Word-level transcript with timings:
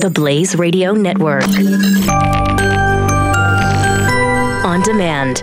The 0.00 0.08
Blaze 0.08 0.56
Radio 0.56 0.94
Network. 0.94 1.44
On 4.64 4.80
demand. 4.80 5.42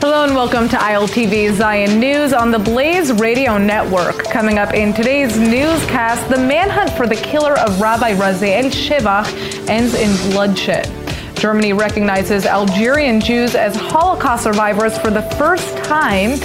Hello 0.00 0.24
and 0.24 0.34
welcome 0.34 0.70
to 0.70 0.76
ILTV 0.76 1.52
Zion 1.52 2.00
News 2.00 2.32
on 2.32 2.50
the 2.50 2.58
Blaze 2.58 3.12
Radio 3.12 3.58
Network. 3.58 4.24
Coming 4.30 4.58
up 4.58 4.72
in 4.72 4.94
today's 4.94 5.38
newscast, 5.38 6.26
the 6.30 6.38
manhunt 6.38 6.88
for 6.92 7.06
the 7.06 7.16
killer 7.16 7.58
of 7.58 7.78
Rabbi 7.78 8.14
Raziel 8.14 8.70
Shevach 8.70 9.68
ends 9.68 9.92
in 9.92 10.30
bloodshed. 10.30 10.90
Germany 11.36 11.74
recognizes 11.74 12.46
Algerian 12.46 13.20
Jews 13.20 13.54
as 13.54 13.76
Holocaust 13.76 14.44
survivors 14.44 14.96
for 14.96 15.10
the 15.10 15.22
first 15.36 15.76
time. 15.84 16.38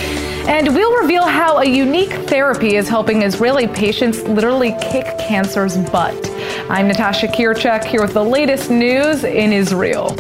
And 0.47 0.73
we'll 0.73 1.01
reveal 1.01 1.25
how 1.25 1.57
a 1.57 1.65
unique 1.65 2.13
therapy 2.29 2.77
is 2.77 2.87
helping 2.87 3.23
Israeli 3.23 3.67
patients 3.67 4.23
literally 4.23 4.77
kick 4.81 5.05
cancer's 5.19 5.77
butt. 5.77 6.15
I'm 6.69 6.87
Natasha 6.87 7.27
Kirtchuk 7.27 7.83
here 7.83 8.01
with 8.01 8.13
the 8.13 8.23
latest 8.23 8.71
news 8.71 9.25
in 9.25 9.51
Israel. 9.51 10.15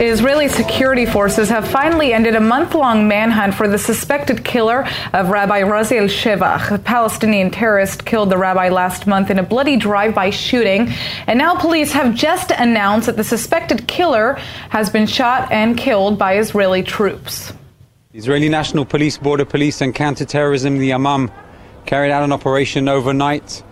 Israeli 0.00 0.46
security 0.46 1.06
forces 1.06 1.48
have 1.48 1.66
finally 1.66 2.12
ended 2.12 2.36
a 2.36 2.40
month 2.40 2.72
long 2.72 3.08
manhunt 3.08 3.52
for 3.52 3.66
the 3.66 3.78
suspected 3.78 4.44
killer 4.44 4.86
of 5.12 5.30
Rabbi 5.30 5.62
Raziel 5.62 6.06
Shevach. 6.06 6.70
The 6.70 6.78
Palestinian 6.78 7.50
terrorist 7.50 8.04
killed 8.04 8.30
the 8.30 8.38
rabbi 8.38 8.68
last 8.68 9.08
month 9.08 9.28
in 9.28 9.40
a 9.40 9.42
bloody 9.42 9.76
drive 9.76 10.14
by 10.14 10.30
shooting. 10.30 10.92
And 11.26 11.36
now 11.36 11.56
police 11.56 11.90
have 11.90 12.14
just 12.14 12.52
announced 12.52 13.06
that 13.06 13.16
the 13.16 13.24
suspected 13.24 13.88
killer 13.88 14.34
has 14.70 14.88
been 14.88 15.08
shot 15.08 15.50
and 15.50 15.76
killed 15.76 16.16
by 16.16 16.38
Israeli 16.38 16.84
troops. 16.84 17.52
The 18.12 18.18
Israeli 18.18 18.48
National 18.48 18.84
Police, 18.84 19.18
Border 19.18 19.44
Police, 19.44 19.80
and 19.80 19.92
Counterterrorism, 19.92 20.78
the 20.78 20.90
Yamam, 20.90 21.32
carried 21.86 22.12
out 22.12 22.22
an 22.22 22.30
operation 22.30 22.88
overnight 22.88 23.64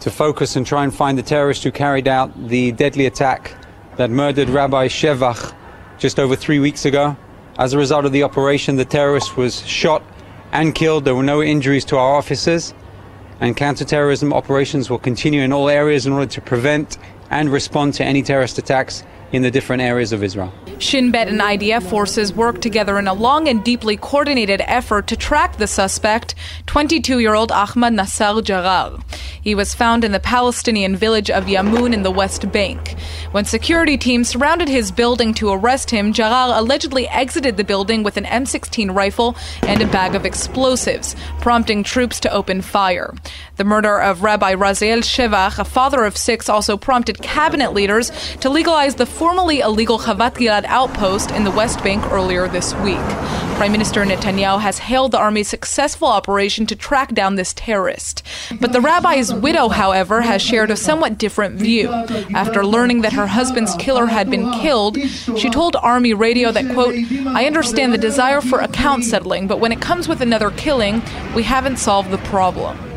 to 0.00 0.10
focus 0.10 0.56
and 0.56 0.66
try 0.66 0.84
and 0.84 0.94
find 0.94 1.18
the 1.18 1.22
terrorist 1.22 1.64
who 1.64 1.70
carried 1.70 2.08
out 2.08 2.48
the 2.48 2.72
deadly 2.72 3.04
attack 3.04 3.54
that 4.00 4.08
murdered 4.08 4.48
Rabbi 4.48 4.88
Shevach 4.88 5.54
just 5.98 6.18
over 6.18 6.34
three 6.34 6.58
weeks 6.58 6.86
ago. 6.86 7.18
As 7.58 7.74
a 7.74 7.76
result 7.76 8.06
of 8.06 8.12
the 8.12 8.22
operation, 8.22 8.76
the 8.76 8.86
terrorist 8.86 9.36
was 9.36 9.60
shot 9.66 10.02
and 10.52 10.74
killed. 10.74 11.04
There 11.04 11.14
were 11.14 11.22
no 11.22 11.42
injuries 11.42 11.84
to 11.86 11.98
our 11.98 12.14
officers. 12.14 12.72
And 13.40 13.54
counterterrorism 13.54 14.32
operations 14.32 14.88
will 14.88 14.98
continue 14.98 15.42
in 15.42 15.52
all 15.52 15.68
areas 15.68 16.06
in 16.06 16.14
order 16.14 16.30
to 16.32 16.40
prevent 16.40 16.96
and 17.28 17.52
respond 17.52 17.92
to 17.94 18.02
any 18.02 18.22
terrorist 18.22 18.56
attacks 18.56 19.02
in 19.32 19.42
the 19.42 19.50
different 19.50 19.82
areas 19.82 20.12
of 20.12 20.22
Israel. 20.22 20.52
Shin 20.78 21.10
Bet 21.10 21.28
and 21.28 21.40
IDF 21.40 21.82
forces 21.82 22.32
worked 22.32 22.62
together 22.62 22.98
in 22.98 23.06
a 23.06 23.14
long 23.14 23.48
and 23.48 23.62
deeply 23.62 23.96
coordinated 23.96 24.62
effort 24.66 25.06
to 25.08 25.16
track 25.16 25.58
the 25.58 25.66
suspect, 25.66 26.34
22 26.66 27.18
year 27.18 27.34
old 27.34 27.52
Ahmad 27.52 27.92
Nassar 27.92 28.40
Jarar. 28.42 29.02
He 29.42 29.54
was 29.54 29.74
found 29.74 30.04
in 30.04 30.12
the 30.12 30.20
Palestinian 30.20 30.96
village 30.96 31.30
of 31.30 31.44
Yamun 31.44 31.92
in 31.92 32.02
the 32.02 32.10
West 32.10 32.50
Bank. 32.52 32.96
When 33.32 33.44
security 33.44 33.96
teams 33.96 34.28
surrounded 34.28 34.68
his 34.68 34.90
building 34.90 35.32
to 35.34 35.50
arrest 35.50 35.90
him, 35.90 36.12
Jarar 36.12 36.56
allegedly 36.56 37.08
exited 37.08 37.56
the 37.56 37.64
building 37.64 38.02
with 38.02 38.16
an 38.16 38.24
M16 38.24 38.94
rifle 38.94 39.36
and 39.62 39.80
a 39.80 39.86
bag 39.86 40.14
of 40.14 40.26
explosives, 40.26 41.16
prompting 41.40 41.82
troops 41.82 42.20
to 42.20 42.32
open 42.32 42.60
fire. 42.60 43.14
The 43.56 43.64
murder 43.64 43.98
of 43.98 44.22
Rabbi 44.22 44.54
Raziel 44.54 45.00
Shevach, 45.00 45.58
a 45.58 45.64
father 45.64 46.04
of 46.04 46.16
six, 46.16 46.48
also 46.48 46.76
prompted 46.76 47.22
cabinet 47.22 47.72
leaders 47.72 48.10
to 48.40 48.50
legalize 48.50 48.96
the 48.96 49.06
formerly 49.20 49.60
illegal 49.60 49.98
Chavat 49.98 50.32
Gilad 50.32 50.64
outpost 50.64 51.30
in 51.30 51.44
the 51.44 51.50
West 51.50 51.84
Bank 51.84 52.02
earlier 52.10 52.48
this 52.48 52.72
week. 52.76 52.96
Prime 53.58 53.70
Minister 53.70 54.02
Netanyahu 54.02 54.58
has 54.62 54.78
hailed 54.78 55.12
the 55.12 55.18
army's 55.18 55.46
successful 55.46 56.08
operation 56.08 56.64
to 56.64 56.74
track 56.74 57.12
down 57.12 57.34
this 57.34 57.52
terrorist. 57.52 58.22
But 58.62 58.72
the 58.72 58.80
rabbi's 58.80 59.30
widow, 59.30 59.68
however, 59.68 60.22
has 60.22 60.40
shared 60.40 60.70
a 60.70 60.76
somewhat 60.76 61.18
different 61.18 61.56
view. 61.56 61.90
After 62.32 62.64
learning 62.64 63.02
that 63.02 63.12
her 63.12 63.26
husband's 63.26 63.74
killer 63.74 64.06
had 64.06 64.30
been 64.30 64.50
killed, 64.52 64.96
she 65.36 65.50
told 65.50 65.76
Army 65.76 66.14
Radio 66.14 66.50
that, 66.50 66.72
quote, 66.72 66.94
I 67.26 67.44
understand 67.44 67.92
the 67.92 67.98
desire 67.98 68.40
for 68.40 68.60
account 68.60 69.04
settling, 69.04 69.46
but 69.46 69.60
when 69.60 69.70
it 69.70 69.82
comes 69.82 70.08
with 70.08 70.22
another 70.22 70.50
killing, 70.52 71.02
we 71.36 71.42
haven't 71.42 71.76
solved 71.76 72.10
the 72.10 72.16
problem. 72.16 72.89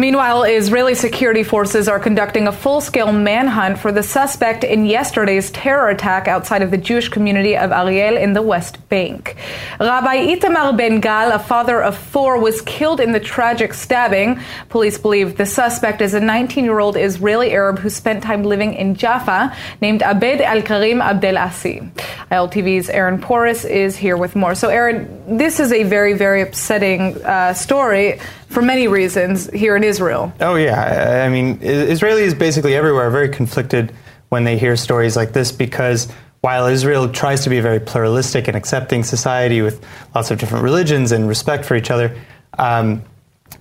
Meanwhile, 0.00 0.44
Israeli 0.44 0.94
security 0.94 1.42
forces 1.42 1.88
are 1.88 1.98
conducting 1.98 2.46
a 2.46 2.52
full 2.52 2.80
scale 2.80 3.10
manhunt 3.10 3.80
for 3.80 3.90
the 3.90 4.04
suspect 4.04 4.62
in 4.62 4.86
yesterday's 4.86 5.50
terror 5.50 5.88
attack 5.88 6.28
outside 6.28 6.62
of 6.62 6.70
the 6.70 6.76
Jewish 6.78 7.08
community 7.08 7.56
of 7.56 7.72
Ariel 7.72 8.16
in 8.16 8.32
the 8.32 8.40
West 8.40 8.88
Bank. 8.88 9.34
Rabbi 9.80 10.36
Itamar 10.36 10.76
Ben 10.76 11.00
Gal, 11.00 11.32
a 11.32 11.40
father 11.40 11.82
of 11.82 11.98
four, 11.98 12.38
was 12.38 12.60
killed 12.62 13.00
in 13.00 13.10
the 13.10 13.18
tragic 13.18 13.74
stabbing. 13.74 14.38
Police 14.68 14.98
believe 14.98 15.36
the 15.36 15.46
suspect 15.46 16.00
is 16.00 16.14
a 16.14 16.20
19 16.20 16.64
year 16.64 16.78
old 16.78 16.96
Israeli 16.96 17.50
Arab 17.50 17.80
who 17.80 17.90
spent 17.90 18.22
time 18.22 18.44
living 18.44 18.74
in 18.74 18.94
Jaffa 18.94 19.52
named 19.80 20.02
Abed 20.02 20.40
Al 20.40 20.62
Karim 20.62 21.00
Abdelasi. 21.00 21.90
ILTV's 22.30 22.88
Aaron 22.88 23.20
Porras 23.20 23.64
is 23.64 23.96
here 23.96 24.16
with 24.16 24.36
more. 24.36 24.54
So, 24.54 24.68
Aaron, 24.68 25.17
this 25.28 25.60
is 25.60 25.72
a 25.72 25.82
very, 25.82 26.14
very 26.14 26.42
upsetting 26.42 27.22
uh, 27.24 27.54
story 27.54 28.18
for 28.48 28.62
many 28.62 28.88
reasons 28.88 29.50
here 29.50 29.76
in 29.76 29.84
Israel. 29.84 30.32
Oh, 30.40 30.54
yeah. 30.54 31.22
I 31.24 31.28
mean, 31.28 31.58
Israelis 31.58 32.38
basically 32.38 32.74
everywhere 32.74 33.06
are 33.06 33.10
very 33.10 33.28
conflicted 33.28 33.92
when 34.30 34.44
they 34.44 34.58
hear 34.58 34.76
stories 34.76 35.16
like 35.16 35.32
this 35.32 35.52
because 35.52 36.10
while 36.40 36.66
Israel 36.66 37.08
tries 37.08 37.42
to 37.44 37.50
be 37.50 37.58
a 37.58 37.62
very 37.62 37.80
pluralistic 37.80 38.48
and 38.48 38.56
accepting 38.56 39.02
society 39.02 39.60
with 39.60 39.84
lots 40.14 40.30
of 40.30 40.38
different 40.38 40.64
religions 40.64 41.12
and 41.12 41.28
respect 41.28 41.64
for 41.64 41.76
each 41.76 41.90
other, 41.90 42.16
um, 42.58 43.02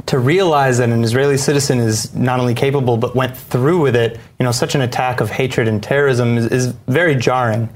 to 0.05 0.19
realize 0.19 0.78
that 0.78 0.89
an 0.89 1.03
Israeli 1.03 1.38
citizen 1.38 1.79
is 1.79 2.13
not 2.13 2.39
only 2.39 2.53
capable 2.53 2.97
but 2.97 3.16
went 3.16 3.35
through 3.35 3.81
with 3.81 3.95
it, 3.95 4.19
you 4.39 4.44
know, 4.44 4.51
such 4.51 4.75
an 4.75 4.81
attack 4.81 5.22
of 5.22 5.29
hatred 5.29 5.67
and 5.67 5.81
terrorism 5.81 6.38
is, 6.38 6.45
is 6.47 6.67
very 6.88 7.16
jarring. 7.16 7.69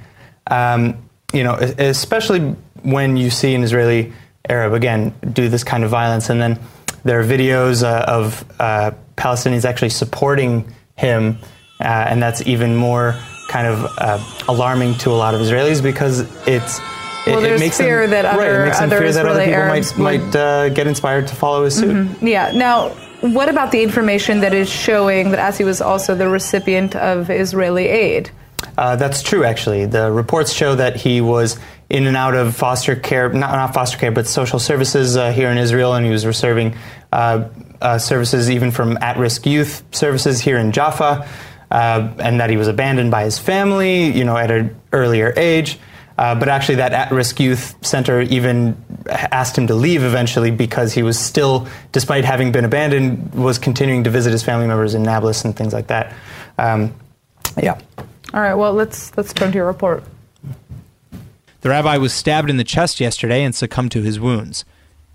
Um, 0.48 0.98
you 1.34 1.44
know, 1.44 1.56
especially 1.56 2.56
when 2.84 3.18
you 3.18 3.30
see 3.30 3.54
an 3.56 3.64
Israeli 3.64 4.14
Arab 4.48 4.74
again 4.74 5.14
do 5.34 5.50
this 5.50 5.64
kind 5.64 5.84
of 5.84 5.90
violence, 5.90 6.30
and 6.30 6.42
then 6.42 6.60
there 7.04 7.20
are 7.20 7.24
videos 7.24 7.84
uh, 7.84 8.06
of 8.08 8.46
uh, 8.60 8.92
Palestinians 9.16 9.66
actually 9.66 9.90
supporting 9.90 10.74
him, 10.96 11.38
uh, 11.80 11.84
and 11.84 12.22
that's 12.22 12.46
even 12.48 12.76
more 12.76 13.16
kind 13.48 13.68
of 13.68 13.86
uh, 13.98 14.24
alarming 14.48 14.96
to 15.00 15.10
a 15.10 15.14
lot 15.14 15.34
of 15.34 15.42
Israelis 15.42 15.82
because 15.82 16.22
it's. 16.48 16.80
It, 17.28 17.36
well, 17.36 17.44
it 17.46 17.60
makes 17.60 17.78
fear 17.78 18.02
them, 18.02 18.12
that 18.12 18.26
other, 18.26 18.40
right, 18.40 18.62
it 18.62 18.66
makes 18.66 18.80
them 18.80 18.90
other 18.90 18.98
fear 18.98 19.14
that 19.14 19.26
other 19.28 19.46
people 19.46 19.54
Arabs 19.54 19.96
might, 19.96 20.22
might 20.22 20.36
uh, 20.36 20.70
get 20.70 20.88
inspired 20.88 21.28
to 21.28 21.36
follow 21.36 21.66
his 21.66 21.76
suit. 21.76 21.96
Mm-hmm. 21.96 22.26
Yeah. 22.26 22.52
Now, 22.52 22.90
what 23.22 23.48
about 23.48 23.72
the 23.72 23.84
information 23.84 24.40
that 24.40 24.56
is 24.56 24.68
showing 24.68 25.30
that 25.30 25.38
Asi 25.38 25.64
was 25.64 25.82
also 25.82 26.16
the 26.16 26.28
recipient 26.28 26.96
of 26.96 27.30
Israeli 27.30 27.88
aid? 27.88 28.32
Uh, 28.78 28.96
that's 28.96 29.22
true, 29.22 29.44
actually. 29.44 29.86
The 29.86 30.12
reports 30.12 30.54
show 30.54 30.76
that 30.76 30.96
he 30.96 31.22
was 31.22 31.60
in 31.90 32.08
and 32.08 32.16
out 32.16 32.36
of 32.36 32.56
foster 32.56 32.96
care, 32.96 33.30
not, 33.30 33.52
not 33.52 33.74
foster 33.74 33.98
care, 33.98 34.12
but 34.12 34.28
social 34.28 34.60
services 34.60 35.18
uh, 35.18 35.32
here 35.32 35.50
in 35.50 35.58
Israel, 35.58 35.94
and 35.94 36.06
he 36.06 36.12
was 36.12 36.26
receiving 36.26 36.76
uh, 37.12 37.50
uh 37.82 37.98
services 37.98 38.50
even 38.50 38.72
from 38.72 38.98
at 39.02 39.18
risk 39.18 39.46
youth 39.46 39.84
services 39.92 40.40
here 40.40 40.58
in 40.58 40.72
Jaffa, 40.72 41.28
uh, 41.72 42.14
and 42.20 42.40
that 42.40 42.50
he 42.50 42.58
was 42.58 42.68
abandoned 42.68 43.12
by 43.12 43.24
his 43.26 43.38
family, 43.38 44.12
you 44.12 44.24
know, 44.24 44.38
at 44.38 44.52
an 44.52 44.76
earlier 44.94 45.34
age. 45.36 45.80
Uh, 46.18 46.36
but 46.36 46.50
actually, 46.50 46.76
that 46.76 46.94
at 46.94 47.12
risk 47.12 47.40
youth 47.40 47.76
center 47.84 48.22
even 48.22 48.78
asked 49.10 49.58
him 49.58 49.68
to 49.68 49.74
leave 49.74 50.04
eventually 50.04 50.52
because 50.52 50.94
he 50.94 51.02
was 51.02 51.18
still, 51.18 51.68
despite 51.94 52.26
having 52.26 52.52
been 52.52 52.66
abandoned, 52.66 53.34
was 53.34 53.58
continuing 53.58 54.04
to 54.04 54.10
visit 54.10 54.32
his 54.32 54.44
family 54.44 54.68
members 54.68 54.94
in 54.94 55.02
Nablus 55.02 55.46
and 55.46 55.56
things 55.56 55.74
like 55.74 55.88
that. 55.88 56.14
Um, 56.60 56.94
yeah. 57.62 57.80
All 58.34 58.42
right. 58.42 58.54
Well, 58.54 58.74
let's 58.74 59.16
let's 59.18 59.34
turn 59.34 59.52
to 59.52 59.58
your 59.58 59.68
report. 59.68 60.04
The 61.62 61.70
rabbi 61.70 61.98
was 61.98 62.14
stabbed 62.14 62.50
in 62.50 62.58
the 62.58 62.64
chest 62.64 63.00
yesterday 63.00 63.44
and 63.44 63.54
succumbed 63.54 63.92
to 63.92 64.02
his 64.02 64.20
wounds. 64.20 64.66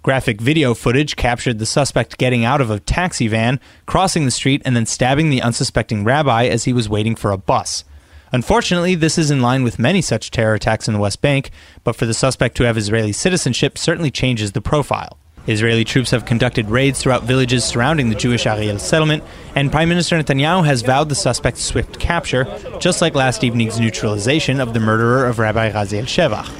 Graphic 0.03 0.41
video 0.41 0.75
footage 0.75 1.17
captured 1.17 1.59
the 1.59 1.67
suspect 1.67 2.19
getting 2.19 2.45
out 2.45 2.61
of 2.61 2.71
a 2.71 2.79
taxi 2.79 3.27
van, 3.27 3.59
crossing 3.87 4.25
the 4.25 4.31
street, 4.31 4.63
and 4.65 4.77
then 4.77 4.87
stabbing 4.87 5.31
the 5.31 5.43
unsuspecting 5.43 6.05
rabbi 6.05 6.47
as 6.47 6.63
he 6.63 6.73
was 6.73 6.89
waiting 6.89 7.17
for 7.17 7.33
a 7.33 7.37
bus. 7.37 7.83
Unfortunately, 8.31 8.95
this 8.95 9.19
is 9.19 9.31
in 9.31 9.43
line 9.43 9.65
with 9.65 9.81
many 9.81 10.01
such 10.01 10.31
terror 10.31 10.55
attacks 10.55 10.87
in 10.87 10.95
the 10.95 11.01
West 11.01 11.21
Bank, 11.21 11.51
but 11.83 11.97
for 11.97 12.07
the 12.07 12.15
suspect 12.15 12.57
to 12.57 12.65
have 12.65 12.79
Israeli 12.79 13.13
citizenship 13.13 13.77
certainly 13.77 14.11
changes 14.11 14.53
the 14.53 14.61
profile. 14.61 15.19
Israeli 15.47 15.85
troops 15.85 16.11
have 16.11 16.25
conducted 16.25 16.69
raids 16.69 17.01
throughout 17.01 17.23
villages 17.23 17.65
surrounding 17.65 18.09
the 18.09 18.17
Jewish 18.17 18.47
Ariel 18.47 18.79
settlement, 18.79 19.23
and 19.55 19.71
Prime 19.71 19.89
Minister 19.89 20.19
Netanyahu 20.19 20.67
has 20.67 20.83
vowed 20.83 21.09
the 21.09 21.15
suspect's 21.15 21.63
swift 21.63 22.01
capture, 22.01 22.45
just 22.81 23.01
like 23.01 23.15
last 23.15 23.45
evening's 23.45 23.79
neutralization 23.79 24.61
of 24.61 24.75
the 24.75 24.81
murderer 24.81 25.27
of 25.27 25.39
Rabbi 25.39 25.71
Raziel 25.71 26.03
Shevach. 26.05 26.51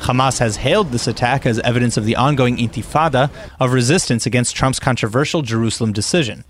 Hamas 0.00 0.38
has 0.38 0.56
hailed 0.56 0.90
this 0.90 1.06
attack 1.06 1.46
as 1.46 1.60
evidence 1.60 1.96
of 1.96 2.04
the 2.06 2.16
ongoing 2.16 2.56
intifada 2.56 3.30
of 3.60 3.72
resistance 3.72 4.26
against 4.26 4.56
Trump's 4.56 4.80
controversial 4.80 5.42
Jerusalem 5.42 5.92
decision. 5.92 6.44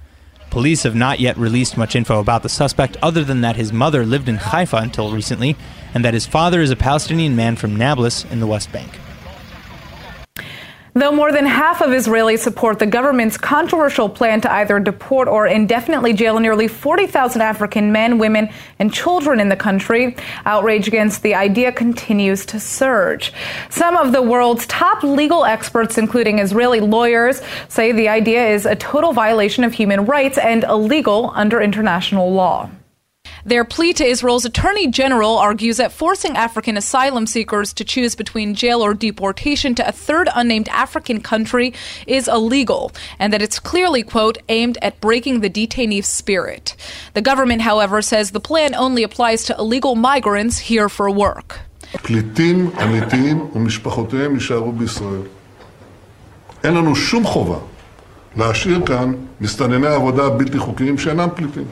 Police 0.50 0.84
have 0.84 0.94
not 0.94 1.18
yet 1.18 1.36
released 1.36 1.76
much 1.76 1.96
info 1.96 2.20
about 2.20 2.42
the 2.42 2.48
suspect 2.48 2.96
other 3.02 3.24
than 3.24 3.40
that 3.40 3.56
his 3.56 3.72
mother 3.72 4.06
lived 4.06 4.28
in 4.28 4.36
Haifa 4.36 4.76
until 4.76 5.12
recently 5.12 5.56
and 5.94 6.04
that 6.04 6.14
his 6.14 6.26
father 6.26 6.60
is 6.60 6.70
a 6.70 6.76
Palestinian 6.76 7.34
man 7.34 7.56
from 7.56 7.74
Nablus 7.74 8.24
in 8.26 8.40
the 8.40 8.46
West 8.46 8.70
Bank. 8.70 8.90
Though 10.94 11.10
more 11.10 11.32
than 11.32 11.46
half 11.46 11.80
of 11.80 11.88
Israelis 11.88 12.40
support 12.40 12.78
the 12.78 12.84
government's 12.84 13.38
controversial 13.38 14.10
plan 14.10 14.42
to 14.42 14.52
either 14.52 14.78
deport 14.78 15.26
or 15.26 15.46
indefinitely 15.46 16.12
jail 16.12 16.38
nearly 16.38 16.68
40,000 16.68 17.40
African 17.40 17.92
men, 17.92 18.18
women, 18.18 18.50
and 18.78 18.92
children 18.92 19.40
in 19.40 19.48
the 19.48 19.56
country, 19.56 20.14
outrage 20.44 20.88
against 20.88 21.22
the 21.22 21.34
idea 21.34 21.72
continues 21.72 22.44
to 22.44 22.60
surge. 22.60 23.32
Some 23.70 23.96
of 23.96 24.12
the 24.12 24.20
world's 24.20 24.66
top 24.66 25.02
legal 25.02 25.46
experts, 25.46 25.96
including 25.96 26.40
Israeli 26.40 26.80
lawyers, 26.80 27.40
say 27.68 27.92
the 27.92 28.10
idea 28.10 28.50
is 28.50 28.66
a 28.66 28.76
total 28.76 29.14
violation 29.14 29.64
of 29.64 29.72
human 29.72 30.04
rights 30.04 30.36
and 30.36 30.62
illegal 30.62 31.32
under 31.34 31.62
international 31.62 32.30
law. 32.34 32.68
Their 33.47 33.63
plea 33.63 33.93
to 33.93 34.03
Israel's 34.03 34.43
Attorney 34.43 34.87
General 34.87 35.37
argues 35.37 35.77
that 35.77 35.93
forcing 35.93 36.35
African 36.35 36.75
asylum 36.75 37.25
seekers 37.25 37.71
to 37.75 37.85
choose 37.85 38.13
between 38.13 38.55
jail 38.55 38.83
or 38.83 38.93
deportation 38.93 39.73
to 39.75 39.87
a 39.87 39.93
third 39.93 40.27
unnamed 40.35 40.67
African 40.67 41.21
country 41.21 41.73
is 42.07 42.27
illegal, 42.27 42.91
and 43.17 43.31
that 43.31 43.41
it's 43.41 43.57
clearly, 43.57 44.03
quote, 44.03 44.37
aimed 44.49 44.77
at 44.81 44.99
breaking 44.99 45.39
the 45.39 45.49
detainee's 45.49 46.07
spirit. 46.07 46.75
The 47.13 47.21
government, 47.21 47.61
however, 47.61 48.01
says 48.01 48.31
the 48.31 48.41
plan 48.41 48.75
only 48.75 49.01
applies 49.01 49.45
to 49.45 49.55
illegal 49.57 49.95
migrants 49.95 50.57
here 50.71 50.89
for 50.89 51.09
work. 51.09 51.59
פליטים 52.03 52.71
אמיתיים 52.83 53.49
ומשפחותיהם 53.55 54.33
יישארו 54.33 54.71
בישראל. 54.71 55.21
אין 56.63 56.73
לנו 56.73 56.95
שום 56.95 57.23
חובה 57.23 57.57
להשאיר 58.37 58.85
כאן 58.85 59.13
מסתנני 59.41 59.87
עבודה 59.87 60.29
בלתי 60.29 60.59
חוקיים 60.59 60.97
שאינם 60.97 61.29
פליטים. 61.35 61.65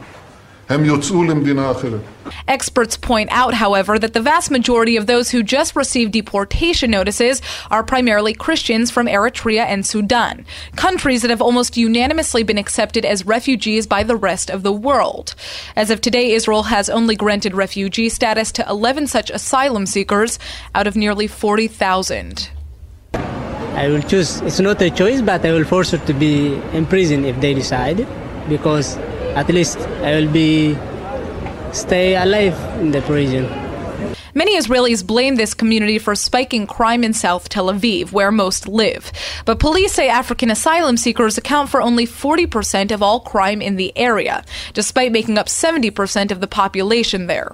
Experts 2.46 2.96
point 2.96 3.28
out, 3.32 3.54
however, 3.54 3.98
that 3.98 4.12
the 4.12 4.20
vast 4.20 4.52
majority 4.52 4.96
of 4.96 5.06
those 5.06 5.28
who 5.28 5.42
just 5.42 5.74
received 5.74 6.12
deportation 6.12 6.92
notices 6.92 7.42
are 7.72 7.82
primarily 7.82 8.34
Christians 8.34 8.88
from 8.88 9.08
Eritrea 9.08 9.64
and 9.64 9.84
Sudan, 9.84 10.46
countries 10.76 11.22
that 11.22 11.30
have 11.30 11.42
almost 11.42 11.76
unanimously 11.76 12.44
been 12.44 12.56
accepted 12.56 13.04
as 13.04 13.26
refugees 13.26 13.84
by 13.84 14.04
the 14.04 14.14
rest 14.14 14.48
of 14.48 14.62
the 14.62 14.72
world. 14.72 15.34
As 15.74 15.90
of 15.90 16.00
today, 16.00 16.30
Israel 16.30 16.62
has 16.62 16.88
only 16.88 17.16
granted 17.16 17.54
refugee 17.54 18.08
status 18.08 18.52
to 18.52 18.68
11 18.68 19.08
such 19.08 19.30
asylum 19.30 19.86
seekers 19.86 20.38
out 20.76 20.86
of 20.86 20.94
nearly 20.94 21.26
40,000. 21.26 22.48
I 23.12 23.88
will 23.88 24.02
choose, 24.02 24.40
it's 24.42 24.60
not 24.60 24.80
a 24.82 24.90
choice, 24.90 25.20
but 25.20 25.44
I 25.44 25.52
will 25.52 25.64
force 25.64 25.90
her 25.90 25.98
to 25.98 26.14
be 26.14 26.54
in 26.72 26.86
prison 26.86 27.24
if 27.24 27.40
they 27.40 27.54
decide 27.54 28.06
because 28.48 28.96
at 29.36 29.48
least 29.48 29.78
I 30.02 30.14
will 30.16 30.30
be 30.32 30.76
stay 31.72 32.16
alive 32.16 32.58
in 32.80 32.90
the 32.90 33.00
prison. 33.02 33.69
Many 34.34 34.56
Israelis 34.56 35.04
blame 35.04 35.36
this 35.36 35.54
community 35.54 35.98
for 35.98 36.14
spiking 36.14 36.66
crime 36.66 37.02
in 37.02 37.12
South 37.12 37.48
Tel 37.48 37.66
Aviv, 37.66 38.12
where 38.12 38.30
most 38.30 38.68
live. 38.68 39.10
But 39.44 39.58
police 39.58 39.92
say 39.92 40.08
African 40.08 40.50
asylum 40.50 40.96
seekers 40.96 41.36
account 41.36 41.68
for 41.68 41.82
only 41.82 42.06
40% 42.06 42.92
of 42.92 43.02
all 43.02 43.20
crime 43.20 43.60
in 43.60 43.76
the 43.76 43.92
area, 43.96 44.44
despite 44.72 45.10
making 45.10 45.36
up 45.36 45.46
70% 45.46 46.30
of 46.30 46.40
the 46.40 46.46
population 46.46 47.26
there. 47.26 47.52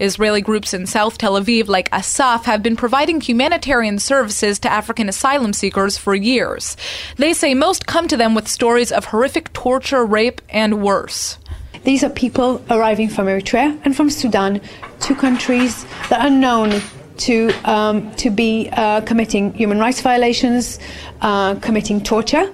Israeli 0.00 0.40
groups 0.40 0.74
in 0.74 0.86
South 0.86 1.16
Tel 1.16 1.40
Aviv, 1.40 1.68
like 1.68 1.92
Asaf, 1.92 2.44
have 2.46 2.62
been 2.62 2.76
providing 2.76 3.20
humanitarian 3.20 3.98
services 3.98 4.58
to 4.58 4.72
African 4.72 5.08
asylum 5.08 5.52
seekers 5.52 5.96
for 5.96 6.14
years. 6.14 6.76
They 7.16 7.32
say 7.32 7.54
most 7.54 7.86
come 7.86 8.08
to 8.08 8.16
them 8.16 8.34
with 8.34 8.48
stories 8.48 8.90
of 8.90 9.06
horrific 9.06 9.52
torture, 9.52 10.04
rape, 10.04 10.40
and 10.48 10.82
worse. 10.82 11.38
These 11.84 12.04
are 12.04 12.10
people 12.10 12.64
arriving 12.70 13.08
from 13.08 13.26
Eritrea 13.26 13.78
and 13.84 13.96
from 13.96 14.10
Sudan, 14.10 14.60
two 15.00 15.14
countries 15.14 15.84
that 16.08 16.20
are 16.20 16.30
known 16.30 16.80
to 17.18 17.50
um, 17.64 18.14
to 18.16 18.30
be 18.30 18.68
uh, 18.72 19.00
committing 19.02 19.52
human 19.54 19.78
rights 19.78 20.00
violations, 20.00 20.78
uh, 21.20 21.54
committing 21.56 22.02
torture. 22.02 22.52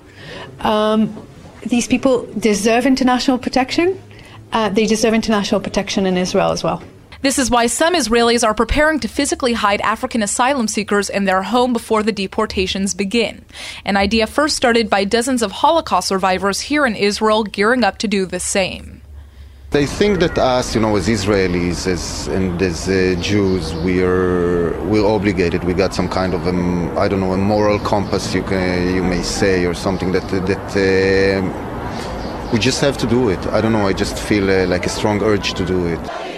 Um, 0.61 1.27
these 1.67 1.87
people 1.87 2.27
deserve 2.39 2.87
international 2.87 3.39
protection. 3.39 4.01
Uh, 4.53 4.69
they 4.69 4.87
deserve 4.87 5.15
international 5.15 5.61
protection 5.61 6.07
in 6.07 6.17
Israel 6.17 6.51
as 6.51 6.63
well. 6.63 6.83
This 7.23 7.39
is 7.39 7.53
why 7.53 7.67
some 7.67 7.95
Israelis 7.95 8.43
are 8.43 8.53
preparing 8.53 8.99
to 8.99 9.07
physically 9.07 9.53
hide 9.53 9.81
African 9.83 10.25
asylum 10.25 10.67
seekers 10.67 11.09
in 11.09 11.25
their 11.25 11.45
home 11.45 11.73
before 11.73 12.03
the 12.03 12.11
deportations 12.11 12.95
begin. 12.95 13.45
An 13.85 13.97
idea 13.97 14.27
first 14.27 14.57
started 14.57 14.91
by 14.91 15.05
dozens 15.05 15.41
of 15.41 15.53
Holocaust 15.53 16.09
survivors 16.09 16.63
here 16.63 16.85
in 16.85 16.97
Israel 16.97 17.45
gearing 17.45 17.85
up 17.85 17.99
to 17.99 18.09
do 18.09 18.27
the 18.27 18.41
same. 18.41 19.01
They 19.73 19.87
think 19.87 20.21
that 20.21 20.37
us, 20.37 20.75
you 20.75 20.83
know, 20.83 20.97
as 20.97 21.09
Israelis 21.09 21.87
as, 21.87 22.29
and 22.29 22.61
as 22.61 22.91
uh, 22.91 23.17
Jews, 23.23 23.75
we 23.77 24.03
are 24.03 24.79
we're 24.83 25.07
obligated. 25.07 25.65
We 25.65 25.73
got 25.73 25.95
some 25.95 26.11
kind 26.11 26.35
of 26.35 26.47
a, 26.47 26.53
I 27.01 27.09
don't 27.09 27.21
know, 27.21 27.33
a 27.33 27.39
moral 27.39 27.79
compass, 27.79 28.35
you 28.35 28.43
can 28.43 28.95
you 28.95 29.03
may 29.03 29.23
say, 29.23 29.65
or 29.65 29.73
something 29.73 30.13
that 30.13 30.29
that 30.29 30.69
uh, 30.77 32.51
we 32.53 32.59
just 32.59 32.83
have 32.83 32.99
to 32.99 33.07
do 33.07 33.31
it. 33.31 33.39
I 33.47 33.63
don't 33.63 33.73
know. 33.73 33.87
I 33.87 33.95
just 33.95 34.19
feel 34.19 34.51
uh, 34.51 34.67
like 34.67 34.85
a 34.85 34.91
strong 34.91 35.23
urge 35.23 35.55
to 35.55 35.65
do 35.65 35.87
it. 35.87 36.31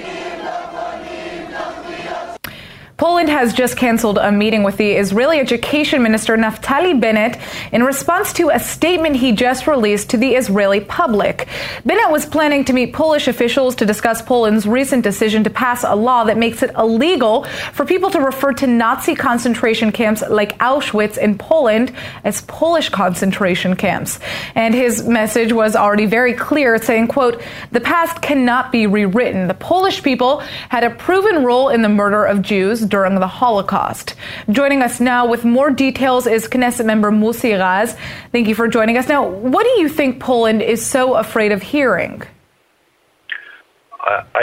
Poland 3.04 3.28
has 3.28 3.52
just 3.52 3.76
canceled 3.76 4.16
a 4.16 4.32
meeting 4.32 4.62
with 4.62 4.78
the 4.78 4.92
Israeli 4.92 5.38
Education 5.38 6.02
Minister 6.02 6.38
Naftali 6.38 6.98
Bennett 6.98 7.38
in 7.70 7.82
response 7.82 8.32
to 8.32 8.48
a 8.48 8.58
statement 8.58 9.16
he 9.16 9.32
just 9.32 9.66
released 9.66 10.08
to 10.08 10.16
the 10.16 10.34
Israeli 10.34 10.80
public. 10.80 11.46
Bennett 11.84 12.10
was 12.10 12.24
planning 12.24 12.64
to 12.64 12.72
meet 12.72 12.94
Polish 12.94 13.28
officials 13.28 13.74
to 13.74 13.84
discuss 13.84 14.22
Poland's 14.22 14.66
recent 14.66 15.04
decision 15.04 15.44
to 15.44 15.50
pass 15.50 15.84
a 15.84 15.94
law 15.94 16.24
that 16.24 16.38
makes 16.38 16.62
it 16.62 16.70
illegal 16.78 17.44
for 17.74 17.84
people 17.84 18.08
to 18.08 18.22
refer 18.22 18.54
to 18.54 18.66
Nazi 18.66 19.14
concentration 19.14 19.92
camps 19.92 20.22
like 20.26 20.56
Auschwitz 20.58 21.18
in 21.18 21.36
Poland 21.36 21.92
as 22.24 22.40
Polish 22.46 22.88
concentration 22.88 23.76
camps. 23.76 24.18
And 24.54 24.74
his 24.74 25.06
message 25.06 25.52
was 25.52 25.76
already 25.76 26.06
very 26.06 26.32
clear, 26.32 26.78
saying, 26.78 27.08
quote, 27.08 27.42
the 27.70 27.82
past 27.82 28.22
cannot 28.22 28.72
be 28.72 28.86
rewritten. 28.86 29.46
The 29.46 29.52
Polish 29.52 30.02
people 30.02 30.38
had 30.70 30.84
a 30.84 30.90
proven 30.90 31.44
role 31.44 31.68
in 31.68 31.82
the 31.82 31.90
murder 31.90 32.24
of 32.24 32.40
Jews 32.40 32.93
during 32.94 33.18
the 33.18 33.32
Holocaust. 33.42 34.14
Joining 34.58 34.80
us 34.88 35.00
now 35.00 35.22
with 35.26 35.42
more 35.44 35.70
details 35.86 36.28
is 36.36 36.46
Knesset 36.46 36.86
member 36.92 37.10
Mossi 37.10 37.52
Raz. 37.64 37.96
Thank 38.30 38.46
you 38.46 38.54
for 38.60 38.68
joining 38.68 38.96
us. 39.00 39.08
Now, 39.08 39.22
what 39.54 39.64
do 39.68 39.72
you 39.82 39.88
think 39.98 40.20
Poland 40.20 40.60
is 40.62 40.80
so 40.96 41.02
afraid 41.24 41.50
of 41.56 41.60
hearing? 41.60 42.22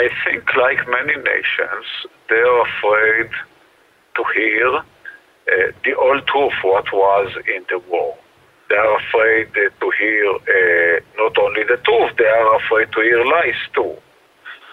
I 0.02 0.04
think, 0.22 0.42
like 0.66 0.80
many 0.98 1.16
nations, 1.34 1.86
they're 2.28 2.60
afraid 2.70 3.30
to 4.16 4.22
hear 4.36 4.68
uh, 4.76 4.82
the 5.84 5.94
old 6.04 6.22
truth, 6.26 6.58
what 6.62 6.86
was 6.92 7.28
in 7.54 7.62
the 7.70 7.78
war. 7.90 8.14
They 8.68 8.76
are 8.76 8.96
afraid 9.04 9.48
uh, 9.56 9.70
to 9.82 9.86
hear 10.00 10.24
uh, 10.56 10.94
not 11.22 11.34
only 11.44 11.62
the 11.72 11.78
truth, 11.86 12.12
they 12.18 12.32
are 12.38 12.56
afraid 12.60 12.88
to 12.92 13.00
hear 13.00 13.24
lies 13.24 13.62
too. 13.76 13.92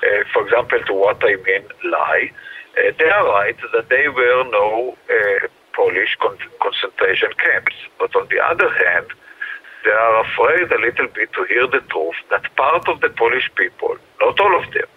Uh, 0.08 0.24
for 0.34 0.42
example, 0.46 0.80
to 0.88 0.94
what 0.94 1.20
I 1.24 1.36
mean 1.48 1.64
lie, 1.96 2.32
uh, 2.78 2.92
they 2.98 3.10
are 3.10 3.28
right 3.28 3.58
that 3.74 3.90
they 3.90 4.08
were 4.08 4.44
no 4.52 4.96
uh, 5.10 5.48
Polish 5.74 6.18
con- 6.20 6.38
concentration 6.62 7.30
camps. 7.40 7.76
But 7.98 8.16
on 8.16 8.28
the 8.30 8.40
other 8.40 8.70
hand, 8.70 9.08
they 9.86 9.92
are 9.92 10.22
afraid 10.26 10.72
a 10.72 10.80
little 10.80 11.08
bit 11.08 11.32
to 11.34 11.44
hear 11.46 11.68
the 11.68 11.82
truth 11.90 12.20
that 12.30 12.44
part 12.56 12.88
of 12.88 13.02
the 13.02 13.10
Polish 13.10 13.50
people, 13.56 13.96
not 14.22 14.40
all 14.40 14.56
of 14.62 14.72
them, 14.74 14.90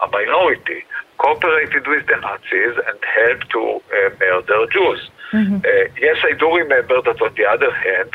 a 0.00 0.06
minority, 0.08 0.84
cooperated 1.18 1.86
with 1.86 2.06
the 2.06 2.16
Nazis 2.16 2.74
and 2.86 2.98
helped 3.02 3.50
to 3.50 3.62
uh, 3.62 4.10
murder 4.20 4.66
Jews. 4.72 5.10
Mm-hmm. 5.32 5.56
Uh, 5.56 5.86
yes, 6.00 6.18
I 6.22 6.32
do 6.38 6.48
remember 6.54 7.02
that 7.02 7.20
on 7.20 7.34
the 7.34 7.46
other 7.46 7.72
hand, 7.72 8.10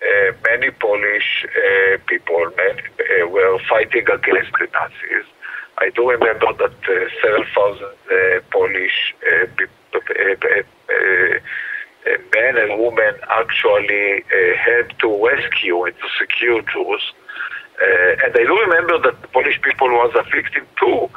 uh, 0.00 0.32
many 0.48 0.70
Polish 0.70 1.46
uh, 1.46 1.98
people 2.06 2.50
many, 2.56 2.82
were 3.30 3.58
fighting 3.68 4.06
against 4.08 4.52
the 4.58 4.66
Nazis 4.72 5.26
I 5.80 5.90
do 5.90 6.10
remember 6.10 6.52
that 6.58 6.76
uh, 6.88 7.08
several 7.22 7.44
thousand 7.54 7.94
uh, 8.12 8.40
Polish 8.52 9.14
uh, 9.32 9.46
men 12.34 12.56
and 12.58 12.80
women 12.80 13.14
actually 13.28 14.24
helped 14.56 14.98
to 15.00 15.26
rescue 15.26 15.84
and 15.84 15.94
to 15.94 16.08
secure 16.18 16.62
Jews. 16.62 17.02
and 18.24 18.32
I 18.34 18.44
do 18.44 18.60
remember 18.66 18.98
that 18.98 19.32
Polish 19.32 19.60
people 19.62 19.88
was 19.88 20.12
afflicted 20.14 20.64
too 20.78 21.08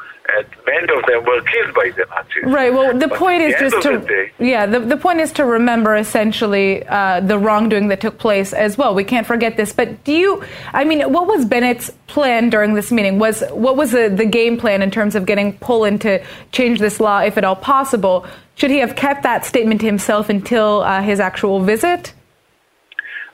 of 0.90 1.06
them 1.06 1.24
were 1.26 1.42
killed 1.42 1.74
by 1.74 1.92
the 1.96 2.06
Nazis. 2.10 2.44
Right. 2.46 2.74
Well, 2.74 2.98
the 2.98 3.08
but 3.08 3.20
point 3.20 3.42
is 3.42 3.56
just 3.60 3.82
to 3.84 4.00
day, 4.00 4.32
yeah. 4.40 4.66
The, 4.66 4.80
the 4.80 4.98
point 4.98 5.20
is 5.20 5.32
to 5.34 5.46
remember 5.46 5.96
essentially 5.96 6.86
uh, 6.88 7.20
the 7.22 7.38
wrongdoing 7.38 7.88
that 7.90 8.02
took 8.02 8.18
place 8.18 8.54
as 8.54 8.78
well. 8.78 8.94
We 8.96 9.04
can't 9.04 9.28
forget 9.28 9.58
this. 9.58 9.74
But 9.74 10.04
do 10.04 10.14
you? 10.14 10.44
I 10.74 10.84
mean, 10.84 11.02
what 11.12 11.28
was 11.28 11.46
Bennett's 11.46 11.92
plan 12.08 12.50
during 12.50 12.74
this 12.74 12.92
meeting? 12.92 13.20
Was 13.20 13.44
what 13.52 13.78
was 13.78 13.92
the, 13.92 14.10
the 14.10 14.26
game 14.26 14.58
plan 14.58 14.82
in 14.82 14.92
terms 14.92 15.16
of 15.16 15.26
getting 15.26 15.58
Poland 15.58 16.02
to 16.02 16.24
change 16.52 16.80
this 16.80 17.00
law, 17.00 17.20
if 17.20 17.38
at 17.38 17.44
all 17.44 17.56
possible? 17.56 18.26
Should 18.56 18.72
he 18.72 18.78
have 18.80 18.96
kept 18.96 19.24
that 19.24 19.46
statement 19.46 19.82
to 19.82 19.88
himself 19.88 20.30
until 20.30 20.82
uh, 20.82 21.02
his 21.02 21.20
actual 21.20 21.60
visit? 21.62 22.14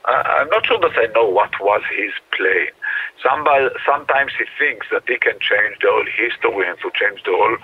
I'm 0.06 0.48
not 0.48 0.66
sure 0.66 0.78
that 0.80 0.92
I 0.96 1.06
know 1.14 1.28
what 1.28 1.50
was 1.60 1.82
his 1.96 2.10
plan. 2.36 2.66
Somebody, 3.22 3.68
sometimes 3.86 4.32
he 4.38 4.44
thinks 4.58 4.86
that 4.92 5.02
he 5.06 5.16
can 5.18 5.38
change 5.40 5.76
the 5.80 5.88
whole 5.90 6.06
history 6.16 6.64
and 6.68 6.78
to 6.80 6.90
change 6.94 7.22
the 7.24 7.32
whole 7.32 7.56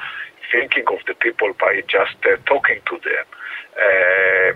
thinking 0.53 0.85
of 0.89 0.99
the 1.07 1.15
people 1.15 1.53
by 1.59 1.83
just 1.89 2.17
uh, 2.25 2.37
talking 2.47 2.81
to 2.87 2.97
them. 3.03 3.25
Uh, 3.77 4.53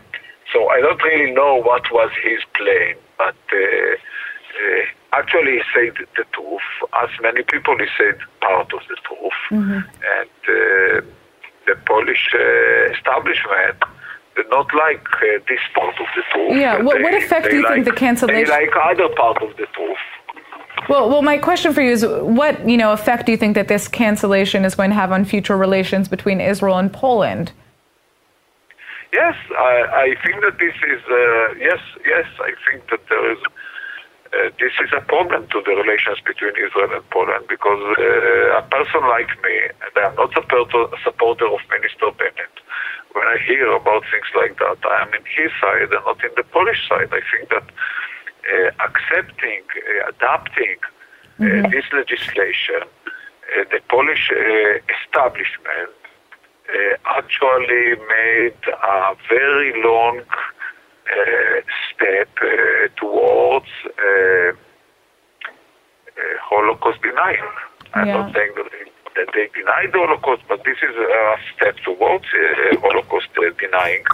so 0.53 0.69
I 0.69 0.81
don't 0.81 1.03
really 1.03 1.33
know 1.33 1.57
what 1.57 1.83
was 1.93 2.11
his 2.23 2.41
plan, 2.57 2.95
but 3.19 3.37
uh, 3.53 3.59
uh, 3.59 4.85
actually 5.13 5.59
he 5.59 5.63
said 5.75 5.95
the 6.17 6.25
truth. 6.33 6.69
As 7.03 7.11
many 7.23 7.43
people, 7.43 7.77
he 7.79 7.87
said 7.99 8.19
part 8.41 8.73
of 8.73 8.81
the 8.89 8.97
truth. 9.07 9.41
Mm-hmm. 9.51 9.81
And 10.17 10.41
uh, 10.49 11.07
the 11.67 11.77
Polish 11.87 12.25
uh, 12.35 12.93
establishment 12.95 13.79
did 14.37 14.49
not 14.51 14.67
like 14.75 15.07
uh, 15.15 15.39
this 15.49 15.61
part 15.75 15.95
of 16.01 16.07
the 16.17 16.23
truth. 16.33 16.57
Yeah, 16.57 16.83
what- 16.83 17.01
what 17.03 17.15
effect 17.15 17.51
do 17.51 17.57
you 17.57 17.67
think 17.69 17.85
the 17.85 17.93
cancellation- 17.93 18.45
They 18.47 18.51
like 18.51 18.73
other 18.91 19.09
part 19.15 19.43
of 19.43 19.57
the 19.57 19.67
truth. 19.77 19.99
Well, 20.89 21.09
well, 21.09 21.23
my 21.23 21.39
question 21.39 21.73
for 21.73 21.83
you 21.83 21.93
is, 21.93 22.05
what 22.05 22.69
you 22.69 22.77
know 22.77 22.93
effect 22.93 23.27
do 23.27 23.33
you 23.33 23.39
think 23.39 23.55
that 23.55 23.69
this 23.69 23.87
cancellation 23.89 24.65
is 24.65 24.75
going 24.75 24.91
to 24.91 24.97
have 24.97 25.13
on 25.13 25.25
future 25.25 25.57
relations 25.57 26.09
between 26.09 26.41
Israel 26.41 26.79
and 26.79 26.93
Poland? 26.93 27.53
Yes, 29.13 29.35
I, 29.59 29.75
I 30.07 30.07
think 30.25 30.41
that 30.43 30.59
this 30.59 30.75
is 30.87 31.03
uh, 31.11 31.55
yes, 31.59 31.81
yes. 32.07 32.27
I 32.41 32.53
think 32.67 32.89
that 32.91 33.01
there 33.09 33.33
is 33.33 33.39
uh, 34.33 34.51
this 34.63 34.73
is 34.79 34.91
a 34.97 35.01
problem 35.03 35.47
to 35.51 35.59
the 35.67 35.75
relations 35.75 36.19
between 36.25 36.55
Israel 36.55 36.95
and 36.95 37.11
Poland 37.11 37.45
because 37.49 37.83
uh, 37.99 38.59
a 38.59 38.65
person 38.71 39.03
like 39.11 39.31
me, 39.43 39.57
and 39.83 39.93
I'm 39.99 40.15
not 40.15 40.31
a 40.31 40.41
supporter, 40.41 40.87
supporter 41.03 41.47
of 41.51 41.59
Minister 41.71 42.15
Bennett. 42.15 42.55
When 43.13 43.27
I 43.27 43.39
hear 43.43 43.67
about 43.75 44.07
things 44.07 44.31
like 44.39 44.55
that, 44.63 44.79
I 44.87 45.03
am 45.03 45.11
in 45.15 45.27
his 45.27 45.51
side 45.61 45.91
and 45.91 46.05
not 46.07 46.23
in 46.23 46.31
the 46.37 46.47
Polish 46.55 46.79
side. 46.89 47.11
I 47.11 47.23
think 47.35 47.51
that 47.51 47.67
accepting, 48.81 49.63
uh, 49.77 50.09
adapting 50.11 50.77
uh, 51.41 51.69
this 51.71 51.85
legislation, 51.93 52.83
uh, 52.83 53.65
the 53.73 53.81
Polish 53.89 54.31
uh, 54.31 54.79
establishment 54.97 55.91
uh, 56.69 57.19
actually 57.19 57.97
made 58.19 58.61
a 58.83 59.15
very 59.29 59.73
long 59.83 60.21
uh, 60.21 61.61
step 61.93 62.29
uh, 62.43 62.89
towards 62.97 63.67
uh, 63.87 64.53
uh, 64.53 64.53
Holocaust 66.43 67.01
denying. 67.03 67.51
I'm 67.95 68.07
Yeah. 68.07 68.19
not 68.21 68.35
saying 68.35 68.53
that 68.57 68.67
that 69.17 69.29
they 69.35 69.49
denied 69.55 69.93
the 69.93 69.99
Holocaust, 69.99 70.43
but 70.49 70.63
this 70.65 70.79
is 70.83 70.95
a 70.97 71.37
step 71.55 71.77
towards 71.85 72.25
uh, 72.33 72.81
Holocaust 72.81 73.29
uh, 73.37 73.51
denying, 73.59 74.05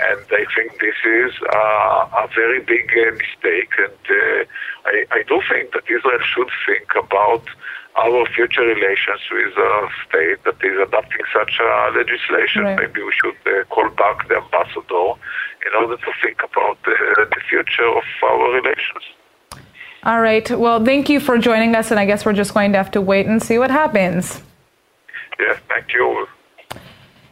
and 0.00 0.22
I 0.30 0.44
think 0.54 0.78
this 0.80 0.98
is 1.04 1.32
uh, 1.52 2.24
a 2.24 2.28
very 2.34 2.60
big 2.60 2.86
uh, 2.94 3.12
mistake. 3.16 3.72
And 3.78 4.02
uh, 4.10 4.44
I, 4.86 4.94
I 5.18 5.22
do 5.28 5.40
think 5.50 5.72
that 5.72 5.84
Israel 5.90 6.22
should 6.22 6.50
think 6.66 6.88
about 6.94 7.44
our 7.96 8.26
future 8.26 8.60
relations 8.62 9.20
with 9.32 9.56
a 9.56 9.88
state 10.08 10.44
that 10.44 10.60
is 10.60 10.76
adopting 10.78 11.24
such 11.32 11.58
a 11.60 11.90
legislation. 11.96 12.64
Right. 12.64 12.78
Maybe 12.80 13.02
we 13.02 13.12
should 13.12 13.40
uh, 13.46 13.64
call 13.72 13.88
back 13.90 14.28
the 14.28 14.36
ambassador 14.36 15.16
in 15.64 15.72
order 15.80 15.96
to 15.96 16.10
think 16.22 16.38
about 16.44 16.78
uh, 16.86 16.92
the 17.24 17.40
future 17.48 17.88
of 17.88 18.04
our 18.22 18.52
relations. 18.52 19.04
All 20.06 20.20
right. 20.20 20.48
Well, 20.48 20.84
thank 20.84 21.08
you 21.08 21.18
for 21.18 21.36
joining 21.36 21.74
us, 21.74 21.90
and 21.90 21.98
I 21.98 22.06
guess 22.06 22.24
we're 22.24 22.32
just 22.32 22.54
going 22.54 22.70
to 22.70 22.78
have 22.78 22.92
to 22.92 23.00
wait 23.00 23.26
and 23.26 23.42
see 23.42 23.58
what 23.58 23.72
happens. 23.72 24.40
Yes, 25.36 25.58
thank 25.68 25.92
you. 25.92 26.28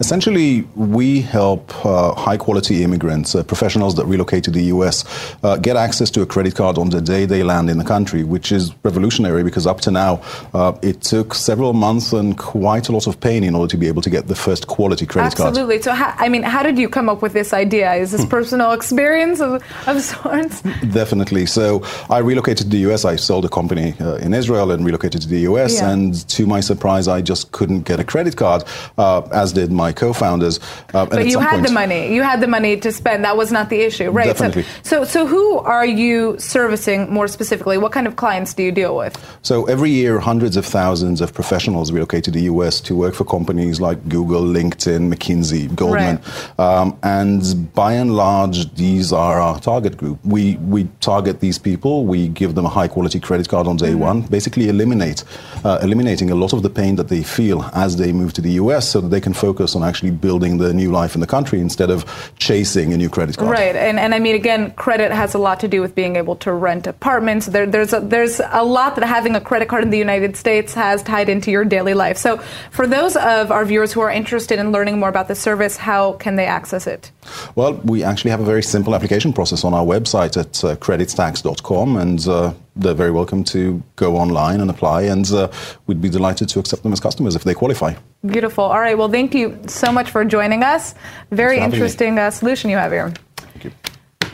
Essentially, 0.00 0.62
we 0.74 1.20
help 1.20 1.72
uh, 1.84 2.14
high 2.14 2.36
quality 2.36 2.82
immigrants, 2.82 3.34
uh, 3.34 3.42
professionals 3.42 3.94
that 3.96 4.06
relocate 4.06 4.44
to 4.44 4.50
the 4.50 4.64
US, 4.74 5.04
uh, 5.42 5.56
get 5.56 5.76
access 5.76 6.10
to 6.10 6.22
a 6.22 6.26
credit 6.26 6.54
card 6.54 6.78
on 6.78 6.90
the 6.90 7.00
day 7.00 7.24
they 7.24 7.42
land 7.42 7.70
in 7.70 7.78
the 7.78 7.84
country, 7.84 8.24
which 8.24 8.52
is 8.52 8.72
revolutionary 8.82 9.42
because 9.42 9.66
up 9.66 9.80
to 9.82 9.90
now, 9.90 10.20
uh, 10.54 10.72
it 10.82 11.00
took 11.02 11.34
several 11.34 11.72
months 11.72 12.12
and 12.12 12.36
quite 12.38 12.88
a 12.88 12.92
lot 12.92 13.06
of 13.06 13.18
pain 13.20 13.42
in 13.44 13.54
order 13.54 13.70
to 13.70 13.76
be 13.76 13.86
able 13.88 14.02
to 14.02 14.10
get 14.10 14.26
the 14.28 14.34
first 14.34 14.66
quality 14.66 15.06
credit 15.06 15.36
card. 15.36 15.48
Absolutely. 15.48 15.82
So, 15.82 15.92
how, 15.92 16.14
I 16.18 16.28
mean, 16.28 16.42
how 16.42 16.62
did 16.62 16.78
you 16.78 16.88
come 16.88 17.08
up 17.08 17.22
with 17.22 17.32
this 17.32 17.52
idea? 17.52 17.94
Is 17.94 18.10
Hmm. 18.10 18.16
this 18.18 18.26
personal 18.26 18.72
experience 18.72 19.40
of, 19.40 19.62
of 19.86 20.00
sorts? 20.02 20.62
Definitely. 20.92 21.46
So 21.46 21.82
I 22.08 22.18
relocated 22.18 22.66
to 22.66 22.70
the 22.70 22.90
US. 22.90 23.04
I 23.04 23.16
sold 23.16 23.44
a 23.44 23.48
company 23.48 23.94
uh, 24.00 24.16
in 24.16 24.32
Israel 24.34 24.70
and 24.70 24.84
relocated 24.84 25.22
to 25.22 25.28
the 25.28 25.40
US. 25.40 25.74
Yeah. 25.74 25.90
And 25.90 26.26
to 26.28 26.46
my 26.46 26.60
surprise, 26.60 27.08
I 27.08 27.20
just 27.20 27.52
couldn't 27.52 27.82
get 27.82 28.00
a 28.00 28.04
credit 28.04 28.36
card, 28.36 28.64
uh, 28.98 29.22
as 29.32 29.52
did 29.58 29.68
my 29.84 29.90
co-founders. 30.02 30.56
Uh, 30.94 31.06
But 31.06 31.26
you 31.32 31.38
had 31.40 31.56
point- 31.56 31.66
the 31.68 31.72
money. 31.82 32.02
You 32.16 32.22
had 32.30 32.38
the 32.44 32.50
money 32.56 32.72
to 32.84 32.90
spend. 33.00 33.18
That 33.28 33.36
was 33.42 33.50
not 33.58 33.66
the 33.74 33.80
issue, 33.88 34.08
right? 34.18 34.26
Definitely. 34.32 34.64
So, 34.90 34.96
so, 35.04 35.04
so 35.14 35.20
who 35.34 35.44
are 35.76 35.88
you 36.02 36.16
servicing 36.38 37.00
more 37.18 37.28
specifically? 37.36 37.76
What 37.84 37.92
kind 37.96 38.06
of 38.10 38.14
clients 38.22 38.50
do 38.56 38.62
you 38.68 38.72
deal 38.82 38.94
with? 39.02 39.12
So 39.50 39.54
every 39.74 39.90
year, 40.00 40.14
hundreds 40.32 40.56
of 40.60 40.64
thousands 40.78 41.18
of 41.24 41.28
professionals 41.40 41.86
relocate 41.96 42.24
to 42.28 42.32
the 42.38 42.44
US 42.52 42.74
to 42.88 42.92
work 43.04 43.14
for 43.18 43.24
companies 43.36 43.76
like 43.88 43.98
Google, 44.16 44.42
LinkedIn, 44.58 45.02
McKinsey, 45.12 45.62
Goldman. 45.82 46.18
Um, 46.66 46.88
and 47.02 47.42
by 47.82 47.90
and 48.02 48.10
large, 48.24 48.58
these 48.84 49.08
are 49.24 49.36
our 49.46 49.56
target 49.70 49.94
group. 50.00 50.18
We, 50.36 50.44
we 50.74 50.80
target 51.12 51.36
these 51.46 51.58
people. 51.68 51.94
We 52.14 52.20
give 52.42 52.52
them 52.56 52.66
a 52.70 52.72
high 52.78 52.88
quality 52.94 53.20
credit 53.28 53.46
card 53.52 53.66
on 53.72 53.76
day 53.86 53.94
one, 54.10 54.18
basically 54.38 54.66
eliminate, 54.74 55.20
uh, 55.64 55.78
eliminating 55.86 56.28
a 56.30 56.34
lot 56.44 56.52
of 56.56 56.60
the 56.66 56.70
pain 56.80 56.92
that 56.96 57.08
they 57.14 57.22
feel 57.38 57.58
as 57.84 57.90
they 58.02 58.10
move 58.20 58.30
to 58.38 58.42
the 58.48 58.54
US 58.62 58.82
so 58.92 58.96
that 59.02 59.10
they 59.14 59.22
can 59.26 59.34
focus 59.34 59.45
on 59.46 59.82
actually 59.82 60.10
building 60.10 60.58
the 60.58 60.72
new 60.72 60.90
life 60.90 61.14
in 61.14 61.20
the 61.20 61.26
country 61.26 61.60
instead 61.60 61.90
of 61.90 62.04
chasing 62.38 62.92
a 62.92 62.96
new 62.96 63.08
credit 63.08 63.36
card. 63.36 63.50
Right, 63.50 63.76
and 63.76 63.98
and 63.98 64.14
I 64.14 64.18
mean, 64.18 64.34
again, 64.34 64.72
credit 64.72 65.12
has 65.12 65.34
a 65.34 65.38
lot 65.38 65.60
to 65.60 65.68
do 65.68 65.80
with 65.80 65.94
being 65.94 66.16
able 66.16 66.36
to 66.36 66.52
rent 66.52 66.86
apartments. 66.86 67.46
There, 67.46 67.66
there's 67.66 67.92
a, 67.92 68.00
there's 68.00 68.40
a 68.40 68.64
lot 68.64 68.96
that 68.96 69.04
having 69.06 69.36
a 69.36 69.40
credit 69.40 69.68
card 69.68 69.82
in 69.84 69.90
the 69.90 69.98
United 69.98 70.36
States 70.36 70.74
has 70.74 71.02
tied 71.02 71.28
into 71.28 71.50
your 71.50 71.64
daily 71.64 71.94
life. 71.94 72.16
So, 72.16 72.38
for 72.70 72.86
those 72.86 73.16
of 73.16 73.50
our 73.50 73.64
viewers 73.64 73.92
who 73.92 74.00
are 74.00 74.10
interested 74.10 74.58
in 74.58 74.72
learning 74.72 74.98
more 74.98 75.08
about 75.08 75.28
the 75.28 75.34
service, 75.34 75.76
how 75.76 76.14
can 76.14 76.36
they 76.36 76.46
access 76.46 76.86
it? 76.86 77.10
Well, 77.54 77.74
we 77.84 78.02
actually 78.02 78.30
have 78.30 78.40
a 78.40 78.44
very 78.44 78.62
simple 78.62 78.94
application 78.94 79.32
process 79.32 79.64
on 79.64 79.74
our 79.74 79.84
website 79.84 80.36
at 80.36 80.64
uh, 80.64 80.76
creditstacks.com, 80.76 81.96
and 81.96 82.26
uh, 82.28 82.54
they're 82.76 82.94
very 82.94 83.10
welcome 83.10 83.42
to 83.44 83.82
go 83.96 84.16
online 84.16 84.60
and 84.60 84.70
apply, 84.70 85.02
and 85.02 85.30
uh, 85.32 85.50
we'd 85.86 86.00
be 86.00 86.08
delighted 86.08 86.48
to 86.50 86.58
accept 86.58 86.82
them 86.82 86.92
as 86.92 87.00
customers 87.00 87.34
if 87.34 87.44
they 87.44 87.54
qualify. 87.54 87.94
Beautiful. 88.24 88.64
All 88.64 88.80
right. 88.80 88.96
Well, 88.96 89.08
thank 89.08 89.34
you 89.34 89.58
so 89.66 89.92
much 89.92 90.10
for 90.10 90.24
joining 90.24 90.62
us. 90.62 90.94
Very 91.30 91.56
for 91.56 91.60
having 91.62 91.70
me. 91.70 91.76
interesting 91.76 92.18
uh, 92.18 92.30
solution 92.30 92.70
you 92.70 92.76
have 92.76 92.92
here. 92.92 93.12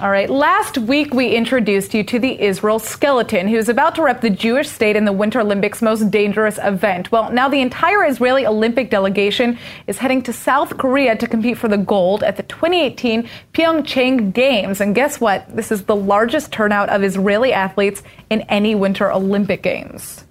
All 0.02 0.10
right. 0.10 0.28
Last 0.28 0.78
week, 0.78 1.14
we 1.14 1.28
introduced 1.28 1.94
you 1.94 2.02
to 2.02 2.18
the 2.18 2.42
Israel 2.42 2.80
skeleton, 2.80 3.46
who's 3.46 3.68
about 3.68 3.94
to 3.94 4.02
rep 4.02 4.20
the 4.20 4.30
Jewish 4.30 4.68
state 4.68 4.96
in 4.96 5.04
the 5.04 5.12
Winter 5.12 5.38
Olympics' 5.38 5.80
most 5.80 6.10
dangerous 6.10 6.58
event. 6.60 7.12
Well, 7.12 7.30
now 7.30 7.48
the 7.48 7.60
entire 7.60 8.04
Israeli 8.04 8.44
Olympic 8.44 8.90
delegation 8.90 9.56
is 9.86 9.98
heading 9.98 10.20
to 10.22 10.32
South 10.32 10.76
Korea 10.76 11.14
to 11.14 11.28
compete 11.28 11.56
for 11.56 11.68
the 11.68 11.78
gold 11.78 12.24
at 12.24 12.36
the 12.36 12.42
2018 12.42 13.28
Pyeongchang 13.54 14.32
Games. 14.32 14.80
And 14.80 14.92
guess 14.92 15.20
what? 15.20 15.54
This 15.54 15.70
is 15.70 15.84
the 15.84 15.94
largest 15.94 16.50
turnout 16.50 16.88
of 16.88 17.04
Israeli 17.04 17.52
athletes 17.52 18.02
in 18.28 18.40
any 18.48 18.74
Winter 18.74 19.12
Olympic 19.12 19.62
Games. 19.62 20.21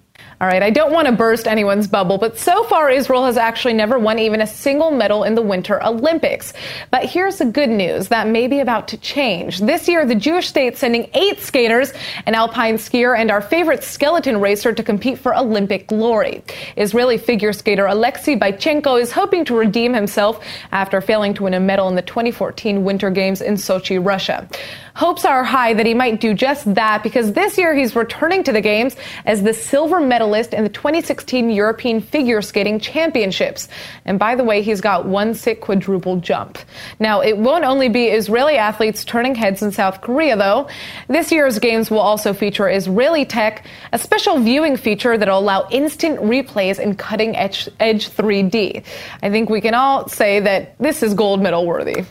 All 0.42 0.48
right, 0.48 0.60
I 0.64 0.70
don't 0.70 0.92
want 0.92 1.06
to 1.06 1.12
burst 1.12 1.46
anyone's 1.46 1.86
bubble, 1.86 2.18
but 2.18 2.36
so 2.36 2.64
far 2.64 2.90
Israel 2.90 3.26
has 3.26 3.36
actually 3.36 3.74
never 3.74 3.96
won 3.96 4.18
even 4.18 4.40
a 4.40 4.46
single 4.48 4.90
medal 4.90 5.22
in 5.22 5.36
the 5.36 5.40
Winter 5.40 5.80
Olympics. 5.80 6.52
But 6.90 7.04
here's 7.04 7.38
the 7.38 7.44
good 7.44 7.68
news 7.68 8.08
that 8.08 8.26
may 8.26 8.48
be 8.48 8.58
about 8.58 8.88
to 8.88 8.96
change. 8.96 9.60
This 9.60 9.86
year, 9.86 10.04
the 10.04 10.16
Jewish 10.16 10.48
state 10.48 10.76
sending 10.76 11.08
eight 11.14 11.38
skaters, 11.38 11.92
an 12.26 12.34
alpine 12.34 12.74
skier, 12.74 13.16
and 13.16 13.30
our 13.30 13.40
favorite 13.40 13.84
skeleton 13.84 14.40
racer 14.40 14.72
to 14.72 14.82
compete 14.82 15.16
for 15.16 15.32
Olympic 15.32 15.86
glory. 15.86 16.42
Israeli 16.76 17.18
figure 17.18 17.52
skater 17.52 17.86
Alexei 17.86 18.34
Bychenko 18.34 19.00
is 19.00 19.12
hoping 19.12 19.44
to 19.44 19.54
redeem 19.54 19.94
himself 19.94 20.44
after 20.72 21.00
failing 21.00 21.34
to 21.34 21.44
win 21.44 21.54
a 21.54 21.60
medal 21.60 21.88
in 21.88 21.94
the 21.94 22.02
2014 22.02 22.82
Winter 22.82 23.10
Games 23.10 23.42
in 23.42 23.54
Sochi, 23.54 24.04
Russia. 24.04 24.48
Hopes 24.94 25.24
are 25.24 25.42
high 25.42 25.74
that 25.74 25.86
he 25.86 25.94
might 25.94 26.20
do 26.20 26.34
just 26.34 26.74
that 26.74 27.02
because 27.02 27.32
this 27.32 27.56
year 27.56 27.74
he's 27.74 27.96
returning 27.96 28.44
to 28.44 28.52
the 28.52 28.60
Games 28.60 28.94
as 29.24 29.42
the 29.42 29.54
silver 29.54 30.00
medalist 30.00 30.52
in 30.52 30.64
the 30.64 30.68
2016 30.68 31.50
European 31.50 32.00
Figure 32.00 32.42
Skating 32.42 32.78
Championships. 32.78 33.68
And 34.04 34.18
by 34.18 34.34
the 34.34 34.44
way, 34.44 34.62
he's 34.62 34.80
got 34.80 35.06
one 35.06 35.34
sick 35.34 35.60
quadruple 35.60 36.16
jump. 36.16 36.58
Now, 37.00 37.20
it 37.20 37.38
won't 37.38 37.64
only 37.64 37.88
be 37.88 38.06
Israeli 38.06 38.56
athletes 38.56 39.04
turning 39.04 39.34
heads 39.34 39.62
in 39.62 39.72
South 39.72 40.00
Korea, 40.00 40.36
though. 40.36 40.68
This 41.08 41.32
year's 41.32 41.58
Games 41.58 41.90
will 41.90 42.00
also 42.00 42.32
feature 42.32 42.68
Israeli 42.68 43.24
tech, 43.24 43.64
a 43.92 43.98
special 43.98 44.38
viewing 44.40 44.76
feature 44.76 45.16
that 45.16 45.28
will 45.28 45.38
allow 45.38 45.68
instant 45.70 46.20
replays 46.20 46.78
in 46.78 46.96
cutting 46.96 47.34
edge 47.36 47.68
3D. 47.78 48.84
I 49.22 49.30
think 49.30 49.48
we 49.48 49.60
can 49.60 49.74
all 49.74 50.08
say 50.08 50.40
that 50.40 50.78
this 50.78 51.02
is 51.02 51.14
gold 51.14 51.42
medal 51.42 51.66
worthy. 51.66 52.04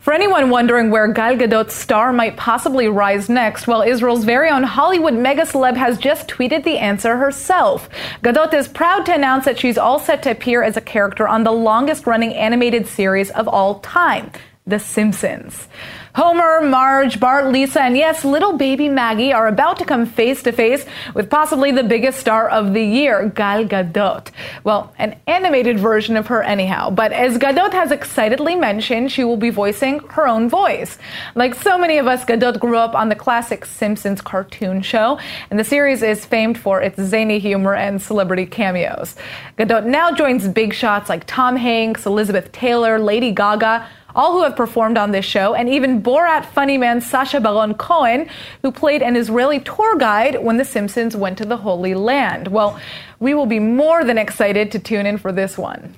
For 0.00 0.14
anyone 0.14 0.48
wondering 0.48 0.90
where 0.90 1.06
Gal 1.08 1.36
Gadot's 1.36 1.74
star 1.74 2.10
might 2.10 2.38
possibly 2.38 2.88
rise 2.88 3.28
next, 3.28 3.66
well, 3.66 3.82
Israel's 3.82 4.24
very 4.24 4.48
own 4.48 4.62
Hollywood 4.62 5.12
mega 5.12 5.42
celeb 5.42 5.76
has 5.76 5.98
just 5.98 6.26
tweeted 6.26 6.64
the 6.64 6.78
answer 6.78 7.18
herself. 7.18 7.86
Gadot 8.22 8.54
is 8.54 8.66
proud 8.66 9.04
to 9.06 9.14
announce 9.14 9.44
that 9.44 9.58
she's 9.58 9.76
all 9.76 9.98
set 9.98 10.22
to 10.22 10.30
appear 10.30 10.62
as 10.62 10.78
a 10.78 10.80
character 10.80 11.28
on 11.28 11.44
the 11.44 11.52
longest 11.52 12.06
running 12.06 12.32
animated 12.32 12.86
series 12.86 13.30
of 13.32 13.46
all 13.46 13.80
time, 13.80 14.30
The 14.66 14.78
Simpsons. 14.78 15.68
Homer, 16.14 16.60
Marge, 16.60 17.20
Bart, 17.20 17.52
Lisa, 17.52 17.82
and 17.82 17.96
yes, 17.96 18.24
little 18.24 18.56
baby 18.56 18.88
Maggie 18.88 19.32
are 19.32 19.46
about 19.46 19.76
to 19.78 19.84
come 19.84 20.06
face 20.06 20.42
to 20.42 20.50
face 20.50 20.84
with 21.14 21.30
possibly 21.30 21.70
the 21.70 21.84
biggest 21.84 22.18
star 22.18 22.48
of 22.48 22.74
the 22.74 22.82
year, 22.82 23.28
Gal 23.28 23.64
Gadot. 23.64 24.28
Well, 24.64 24.92
an 24.98 25.20
animated 25.28 25.78
version 25.78 26.16
of 26.16 26.26
her, 26.26 26.42
anyhow. 26.42 26.90
But 26.90 27.12
as 27.12 27.38
Gadot 27.38 27.72
has 27.72 27.92
excitedly 27.92 28.56
mentioned, 28.56 29.12
she 29.12 29.22
will 29.22 29.36
be 29.36 29.50
voicing 29.50 30.00
her 30.10 30.26
own 30.26 30.48
voice. 30.48 30.98
Like 31.36 31.54
so 31.54 31.78
many 31.78 31.98
of 31.98 32.08
us, 32.08 32.24
Gadot 32.24 32.58
grew 32.58 32.76
up 32.76 32.96
on 32.96 33.08
the 33.08 33.14
classic 33.14 33.64
Simpsons 33.64 34.20
cartoon 34.20 34.82
show, 34.82 35.20
and 35.48 35.60
the 35.60 35.64
series 35.64 36.02
is 36.02 36.24
famed 36.24 36.58
for 36.58 36.82
its 36.82 37.00
zany 37.00 37.38
humor 37.38 37.74
and 37.74 38.02
celebrity 38.02 38.46
cameos. 38.46 39.14
Gadot 39.58 39.86
now 39.86 40.10
joins 40.10 40.48
big 40.48 40.74
shots 40.74 41.08
like 41.08 41.24
Tom 41.28 41.54
Hanks, 41.54 42.04
Elizabeth 42.04 42.50
Taylor, 42.50 42.98
Lady 42.98 43.30
Gaga, 43.30 43.86
all 44.14 44.32
who 44.32 44.42
have 44.42 44.56
performed 44.56 44.98
on 44.98 45.10
this 45.10 45.24
show, 45.24 45.54
and 45.54 45.68
even 45.68 46.02
Borat 46.02 46.44
funny 46.46 46.78
man 46.78 47.00
Sacha 47.00 47.40
Baron 47.40 47.74
Cohen, 47.74 48.28
who 48.62 48.72
played 48.72 49.02
an 49.02 49.16
Israeli 49.16 49.60
tour 49.60 49.96
guide 49.96 50.42
when 50.42 50.56
The 50.56 50.64
Simpsons 50.64 51.16
went 51.16 51.38
to 51.38 51.44
the 51.44 51.58
Holy 51.58 51.94
Land. 51.94 52.48
Well, 52.48 52.80
we 53.18 53.34
will 53.34 53.46
be 53.46 53.58
more 53.58 54.04
than 54.04 54.18
excited 54.18 54.72
to 54.72 54.78
tune 54.78 55.06
in 55.06 55.18
for 55.18 55.32
this 55.32 55.58
one. 55.58 55.96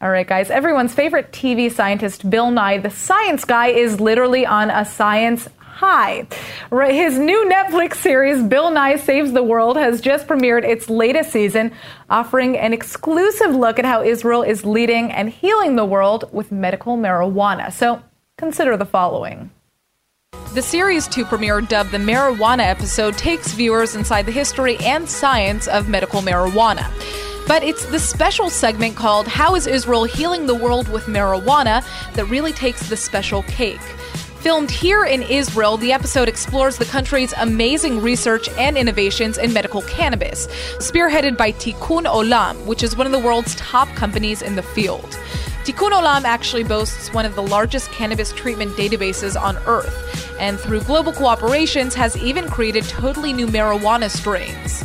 All 0.00 0.10
right, 0.10 0.26
guys, 0.26 0.50
everyone's 0.50 0.92
favorite 0.92 1.30
TV 1.30 1.70
scientist, 1.70 2.28
Bill 2.28 2.50
Nye, 2.50 2.78
the 2.78 2.90
science 2.90 3.44
guy, 3.44 3.68
is 3.68 4.00
literally 4.00 4.44
on 4.44 4.68
a 4.68 4.84
science 4.84 5.48
high. 5.72 6.26
His 6.70 7.18
new 7.18 7.50
Netflix 7.50 7.96
series, 7.96 8.42
Bill 8.42 8.70
Nye 8.70 8.96
Saves 8.96 9.32
the 9.32 9.42
World, 9.42 9.76
has 9.76 10.00
just 10.00 10.28
premiered 10.28 10.64
its 10.64 10.90
latest 10.90 11.32
season, 11.32 11.72
offering 12.10 12.58
an 12.58 12.72
exclusive 12.72 13.54
look 13.54 13.78
at 13.78 13.84
how 13.84 14.02
Israel 14.02 14.42
is 14.42 14.64
leading 14.64 15.10
and 15.10 15.30
healing 15.30 15.76
the 15.76 15.84
world 15.84 16.28
with 16.32 16.52
medical 16.52 16.96
marijuana. 16.96 17.72
So 17.72 18.02
consider 18.36 18.76
the 18.76 18.84
following. 18.86 19.50
The 20.54 20.62
series 20.62 21.08
2 21.08 21.24
premiere, 21.24 21.62
dubbed 21.62 21.92
the 21.92 21.98
Marijuana 21.98 22.64
episode, 22.64 23.16
takes 23.16 23.52
viewers 23.52 23.94
inside 23.94 24.26
the 24.26 24.32
history 24.32 24.76
and 24.80 25.08
science 25.08 25.66
of 25.66 25.88
medical 25.88 26.20
marijuana. 26.20 26.86
But 27.48 27.64
it's 27.64 27.86
the 27.86 27.98
special 27.98 28.50
segment 28.50 28.94
called 28.94 29.26
How 29.26 29.56
is 29.56 29.66
Israel 29.66 30.04
Healing 30.04 30.46
the 30.46 30.54
World 30.54 30.88
with 30.88 31.06
Marijuana 31.06 31.82
that 32.12 32.26
really 32.26 32.52
takes 32.52 32.88
the 32.88 32.96
special 32.96 33.42
cake. 33.44 33.80
Filmed 34.42 34.72
here 34.72 35.04
in 35.04 35.22
Israel, 35.22 35.76
the 35.76 35.92
episode 35.92 36.28
explores 36.28 36.76
the 36.76 36.84
country's 36.84 37.32
amazing 37.34 38.02
research 38.02 38.48
and 38.58 38.76
innovations 38.76 39.38
in 39.38 39.52
medical 39.52 39.82
cannabis, 39.82 40.48
spearheaded 40.78 41.36
by 41.36 41.52
Tikkun 41.52 42.06
Olam, 42.06 42.64
which 42.64 42.82
is 42.82 42.96
one 42.96 43.06
of 43.06 43.12
the 43.12 43.20
world's 43.20 43.54
top 43.54 43.86
companies 43.94 44.42
in 44.42 44.56
the 44.56 44.62
field. 44.62 45.16
Tikkun 45.62 45.92
Olam 45.92 46.24
actually 46.24 46.64
boasts 46.64 47.12
one 47.12 47.24
of 47.24 47.36
the 47.36 47.42
largest 47.42 47.92
cannabis 47.92 48.32
treatment 48.32 48.72
databases 48.72 49.40
on 49.40 49.58
Earth, 49.58 50.36
and 50.40 50.58
through 50.58 50.80
global 50.80 51.12
cooperations 51.12 51.94
has 51.94 52.16
even 52.16 52.48
created 52.48 52.82
totally 52.88 53.32
new 53.32 53.46
marijuana 53.46 54.10
strains. 54.10 54.82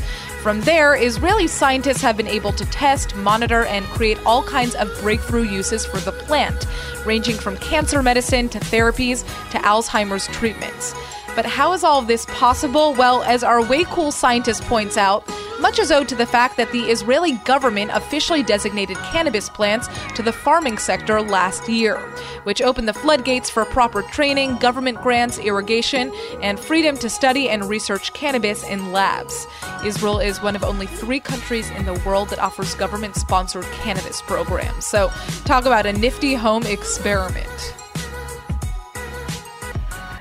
From 0.48 0.62
there, 0.62 0.96
Israeli 0.96 1.46
scientists 1.46 2.02
have 2.04 2.16
been 2.16 2.30
able 2.30 2.54
to 2.54 2.64
test, 2.68 3.14
monitor, 3.18 3.66
and 3.66 3.84
create 3.88 4.18
all 4.26 4.42
kinds 4.42 4.76
of 4.76 4.90
breakthrough 5.02 5.44
uses 5.44 5.86
for 5.86 5.98
the 5.98 6.14
plant, 6.14 6.66
ranging 7.06 7.36
from 7.36 7.58
cancer 7.58 8.02
medicine 8.02 8.48
to 8.48 8.60
therapies 8.60 9.26
to 9.52 9.58
Alzheimer's 9.58 10.26
treatments. 10.28 10.96
But 11.36 11.46
how 11.46 11.74
is 11.74 11.84
all 11.84 12.00
of 12.00 12.08
this 12.08 12.26
possible? 12.28 12.94
Well, 12.94 13.24
as 13.24 13.44
our 13.44 13.62
way 13.62 13.84
cool 13.84 14.14
scientist 14.14 14.64
points 14.64 14.96
out, 14.96 15.28
much 15.60 15.80
is 15.80 15.92
owed 15.92 16.08
to 16.10 16.16
the 16.16 16.26
fact 16.26 16.58
that 16.58 16.72
the 16.72 16.90
Israeli 16.90 17.34
government 17.46 17.92
officially 17.94 18.44
designated 18.44 18.98
cannabis 18.98 19.50
plants 19.50 19.88
to 20.16 20.22
the 20.22 20.32
farming 20.32 20.78
sector 20.78 21.22
last 21.22 21.68
year, 21.68 21.98
which 22.44 22.62
opened 22.62 22.88
the 22.88 22.94
floodgates 22.94 23.50
for 23.50 23.66
proper 23.66 24.02
training, 24.02 24.58
government 24.58 25.02
grants, 25.02 25.40
irrigation, 25.40 26.12
and 26.42 26.60
freedom 26.60 26.98
to 26.98 27.10
study 27.10 27.50
and 27.50 27.70
research 27.70 28.14
cannabis 28.14 28.64
in 28.64 28.92
labs. 28.92 29.48
Israel 29.84 30.20
is 30.20 30.42
one 30.42 30.56
of 30.56 30.64
only 30.64 30.86
three 30.88 31.20
countries 31.20 31.70
in 31.72 31.86
the 31.86 32.02
world 32.06 32.30
that 32.30 32.40
offers 32.40 32.76
government 32.76 33.16
sponsored 33.16 33.66
cannabis 33.66 34.22
programs. 34.22 34.86
So, 34.86 35.10
talk 35.46 35.66
about 35.66 35.86
a 35.86 35.94
nifty 35.94 36.34
home 36.34 36.64
experiment. 36.64 37.74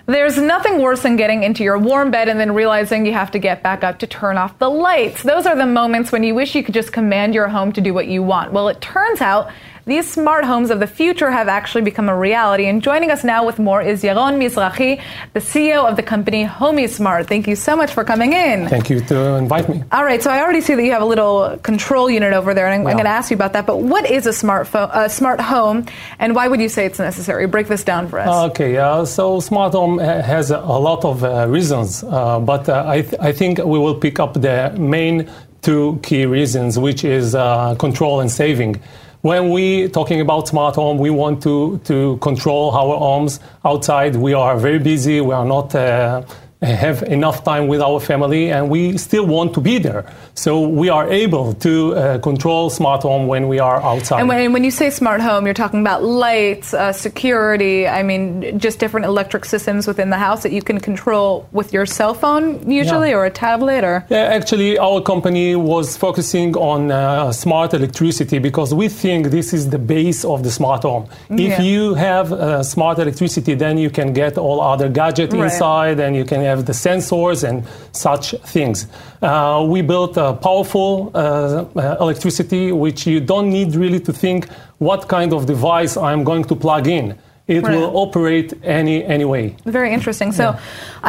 There's 0.06 0.38
nothing 0.38 0.80
worse 0.80 1.02
than 1.02 1.16
getting 1.16 1.42
into 1.42 1.64
your 1.64 1.78
warm 1.78 2.12
bed 2.12 2.28
and 2.28 2.38
then 2.38 2.54
realizing 2.54 3.04
you 3.06 3.12
have 3.12 3.32
to 3.32 3.40
get 3.40 3.64
back 3.64 3.82
up 3.82 3.98
to 3.98 4.06
turn 4.06 4.38
off 4.38 4.56
the 4.60 4.70
lights. 4.70 5.24
Those 5.24 5.46
are 5.46 5.56
the 5.56 5.66
moments 5.66 6.12
when 6.12 6.22
you 6.22 6.32
wish 6.32 6.54
you 6.54 6.62
could 6.62 6.74
just 6.74 6.92
command 6.92 7.34
your 7.34 7.48
home 7.48 7.72
to 7.72 7.80
do 7.80 7.92
what 7.92 8.06
you 8.06 8.22
want. 8.22 8.52
Well, 8.52 8.68
it 8.68 8.80
turns 8.80 9.20
out 9.20 9.50
these 9.86 10.10
smart 10.10 10.44
homes 10.44 10.70
of 10.70 10.80
the 10.80 10.86
future 10.88 11.30
have 11.30 11.46
actually 11.46 11.82
become 11.82 12.08
a 12.08 12.16
reality. 12.16 12.66
And 12.66 12.82
joining 12.82 13.12
us 13.12 13.22
now 13.22 13.46
with 13.46 13.60
more 13.60 13.80
is 13.80 14.02
Yaron 14.02 14.36
Mizrahi, 14.36 15.00
the 15.32 15.38
CEO 15.38 15.88
of 15.88 15.94
the 15.94 16.02
company 16.02 16.42
Homey 16.42 16.88
Smart. 16.88 17.28
Thank 17.28 17.46
you 17.46 17.54
so 17.54 17.76
much 17.76 17.92
for 17.92 18.02
coming 18.02 18.32
in. 18.32 18.68
Thank 18.68 18.90
you 18.90 18.98
to 19.02 19.36
invite 19.36 19.68
me. 19.68 19.84
All 19.92 20.04
right, 20.04 20.20
so 20.20 20.28
I 20.28 20.40
already 20.40 20.60
see 20.60 20.74
that 20.74 20.82
you 20.82 20.90
have 20.90 21.02
a 21.02 21.06
little 21.06 21.56
control 21.58 22.10
unit 22.10 22.32
over 22.32 22.52
there, 22.52 22.66
and 22.66 22.74
I'm, 22.74 22.82
yeah. 22.82 22.90
I'm 22.90 22.96
going 22.96 23.04
to 23.04 23.10
ask 23.10 23.30
you 23.30 23.36
about 23.36 23.52
that. 23.52 23.64
But 23.64 23.78
what 23.78 24.10
is 24.10 24.26
a 24.26 24.30
smartphone, 24.30 24.90
a 24.92 25.08
smart 25.08 25.40
home, 25.40 25.86
and 26.18 26.34
why 26.34 26.48
would 26.48 26.60
you 26.60 26.68
say 26.68 26.84
it's 26.84 26.98
necessary? 26.98 27.46
Break 27.46 27.68
this 27.68 27.84
down 27.84 28.08
for 28.08 28.18
us. 28.18 28.50
Okay, 28.50 28.76
uh, 28.76 29.04
so 29.04 29.38
smart 29.38 29.72
home 29.72 29.98
has 29.98 30.50
a 30.50 30.58
lot 30.58 31.04
of 31.04 31.22
uh, 31.22 31.46
reasons, 31.48 32.02
uh, 32.02 32.40
but 32.40 32.68
uh, 32.68 32.82
I, 32.88 33.02
th- 33.02 33.20
I 33.20 33.30
think 33.30 33.58
we 33.58 33.78
will 33.78 33.94
pick 33.94 34.18
up 34.18 34.34
the 34.34 34.74
main 34.76 35.30
two 35.62 36.00
key 36.02 36.26
reasons, 36.26 36.76
which 36.76 37.04
is 37.04 37.36
uh, 37.36 37.76
control 37.76 38.20
and 38.20 38.30
saving 38.30 38.80
when 39.26 39.50
we 39.50 39.88
talking 39.88 40.20
about 40.20 40.46
smart 40.46 40.76
home, 40.76 40.98
we 40.98 41.10
want 41.10 41.42
to, 41.42 41.78
to 41.78 42.16
control 42.18 42.70
our 42.70 42.96
homes 42.96 43.40
outside. 43.64 44.14
We 44.14 44.34
are 44.34 44.56
very 44.56 44.78
busy. 44.78 45.20
We 45.20 45.34
are 45.34 45.44
not 45.44 45.74
uh, 45.74 46.22
have 46.62 47.02
enough 47.02 47.44
time 47.44 47.68
with 47.68 47.82
our 47.82 48.00
family 48.00 48.50
and 48.50 48.70
we 48.70 48.96
still 48.96 49.26
want 49.26 49.52
to 49.54 49.60
be 49.60 49.78
there. 49.78 50.10
So 50.34 50.66
we 50.66 50.88
are 50.88 51.06
able 51.12 51.52
to 51.54 51.94
uh, 51.94 52.18
control 52.18 52.70
smart 52.70 53.02
home 53.02 53.26
when 53.26 53.48
we 53.48 53.58
are 53.58 53.80
outside. 53.82 54.20
And 54.20 54.28
when, 54.28 54.52
when 54.54 54.64
you 54.64 54.70
say 54.70 54.88
smart 54.90 55.20
home, 55.20 55.44
you're 55.44 55.54
talking 55.54 55.80
about 55.82 56.02
lights, 56.02 56.72
uh, 56.72 56.92
security, 56.92 57.86
I 57.86 58.02
mean, 58.02 58.58
just 58.58 58.78
different 58.78 59.04
electric 59.06 59.44
systems 59.44 59.86
within 59.86 60.08
the 60.10 60.16
house 60.16 60.42
that 60.44 60.52
you 60.52 60.62
can 60.62 60.80
control 60.80 61.46
with 61.52 61.72
your 61.74 61.84
cell 61.84 62.14
phone 62.14 62.70
usually 62.70 63.10
Yeah. 63.10 63.16
or 63.16 63.26
a 63.26 63.30
tablet 63.30 63.84
or. 63.84 64.06
Yeah, 64.08 64.18
actually, 64.38 64.78
our 64.78 65.00
company 65.02 65.56
was 65.56 65.96
focusing 65.96 66.56
on 66.56 66.90
uh, 66.90 67.32
smart 67.32 67.74
electricity 67.74 68.38
because 68.38 68.72
we 68.72 68.88
think 68.88 69.26
this 69.30 69.52
is 69.52 69.68
the 69.70 69.78
base 69.78 70.24
of 70.24 70.42
the 70.42 70.50
smart 70.50 70.82
home. 70.84 71.04
If 71.30 71.38
Yeah. 71.58 71.60
you 71.62 71.94
have 71.94 72.32
uh, 72.32 72.62
smart 72.62 72.98
electricity, 72.98 73.54
then 73.54 73.76
you 73.78 73.90
can 73.90 74.12
get 74.14 74.38
all 74.38 74.60
other 74.60 74.88
gadgets 74.88 75.34
Right. 75.34 75.44
inside 75.44 76.00
and 76.00 76.16
you 76.16 76.24
can 76.24 76.45
have 76.46 76.64
the 76.64 76.72
sensors 76.72 77.44
and 77.48 77.64
such 77.92 78.34
things. 78.54 78.86
Uh, 79.22 79.66
we 79.68 79.82
built 79.82 80.16
a 80.16 80.32
powerful 80.34 81.10
uh, 81.14 81.18
uh, 81.18 81.96
electricity 82.00 82.72
which 82.72 83.06
you 83.06 83.20
don't 83.20 83.48
need 83.50 83.74
really 83.74 84.00
to 84.00 84.12
think 84.12 84.48
what 84.78 85.08
kind 85.08 85.32
of 85.32 85.46
device 85.46 85.96
I'm 85.96 86.24
going 86.24 86.44
to 86.44 86.54
plug 86.56 86.86
in. 86.86 87.06
It 87.48 87.62
Right. 87.62 87.76
will 87.76 87.90
operate 87.96 88.52
any 88.64 89.04
any 89.04 89.24
way. 89.24 89.54
Very 89.64 89.90
interesting. 89.94 90.32
So, 90.32 90.44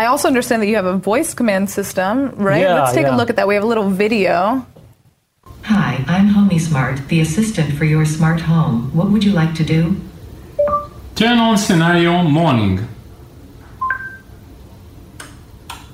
I 0.02 0.06
also 0.06 0.28
understand 0.28 0.62
that 0.62 0.68
you 0.68 0.76
have 0.76 0.86
a 0.86 0.98
voice 1.12 1.34
command 1.34 1.70
system, 1.70 2.14
right? 2.38 2.62
Yeah, 2.62 2.76
Let's 2.76 2.94
take 2.94 3.08
a 3.08 3.16
look 3.20 3.30
at 3.32 3.36
that. 3.38 3.48
We 3.48 3.56
have 3.56 3.64
a 3.66 3.68
little 3.74 3.90
video. 3.90 4.64
Hi, 5.64 5.94
I'm 6.08 6.28
HomieSmart, 6.30 7.08
the 7.08 7.20
assistant 7.22 7.74
for 7.78 7.86
your 7.86 8.06
smart 8.06 8.40
home. 8.42 8.92
What 8.94 9.08
would 9.12 9.24
you 9.24 9.34
like 9.34 9.54
to 9.56 9.64
do? 9.64 9.82
Turn 11.16 11.40
on 11.40 11.58
scenario 11.58 12.22
morning. 12.24 12.88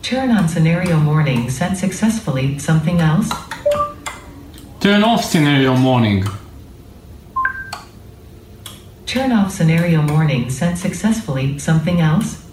Turn 0.03 0.31
on 0.31 0.49
scenario 0.49 0.99
morning 0.99 1.49
set 1.49 1.77
successfully. 1.77 2.59
Something 2.59 2.99
else? 2.99 3.31
Turn 4.81 5.01
off 5.01 5.23
scenario 5.23 5.77
morning. 5.77 6.25
Turn 9.05 9.31
off 9.31 9.53
scenario 9.53 10.01
morning 10.01 10.49
set 10.49 10.77
successfully. 10.77 11.57
Something 11.57 12.01
else? 12.01 12.45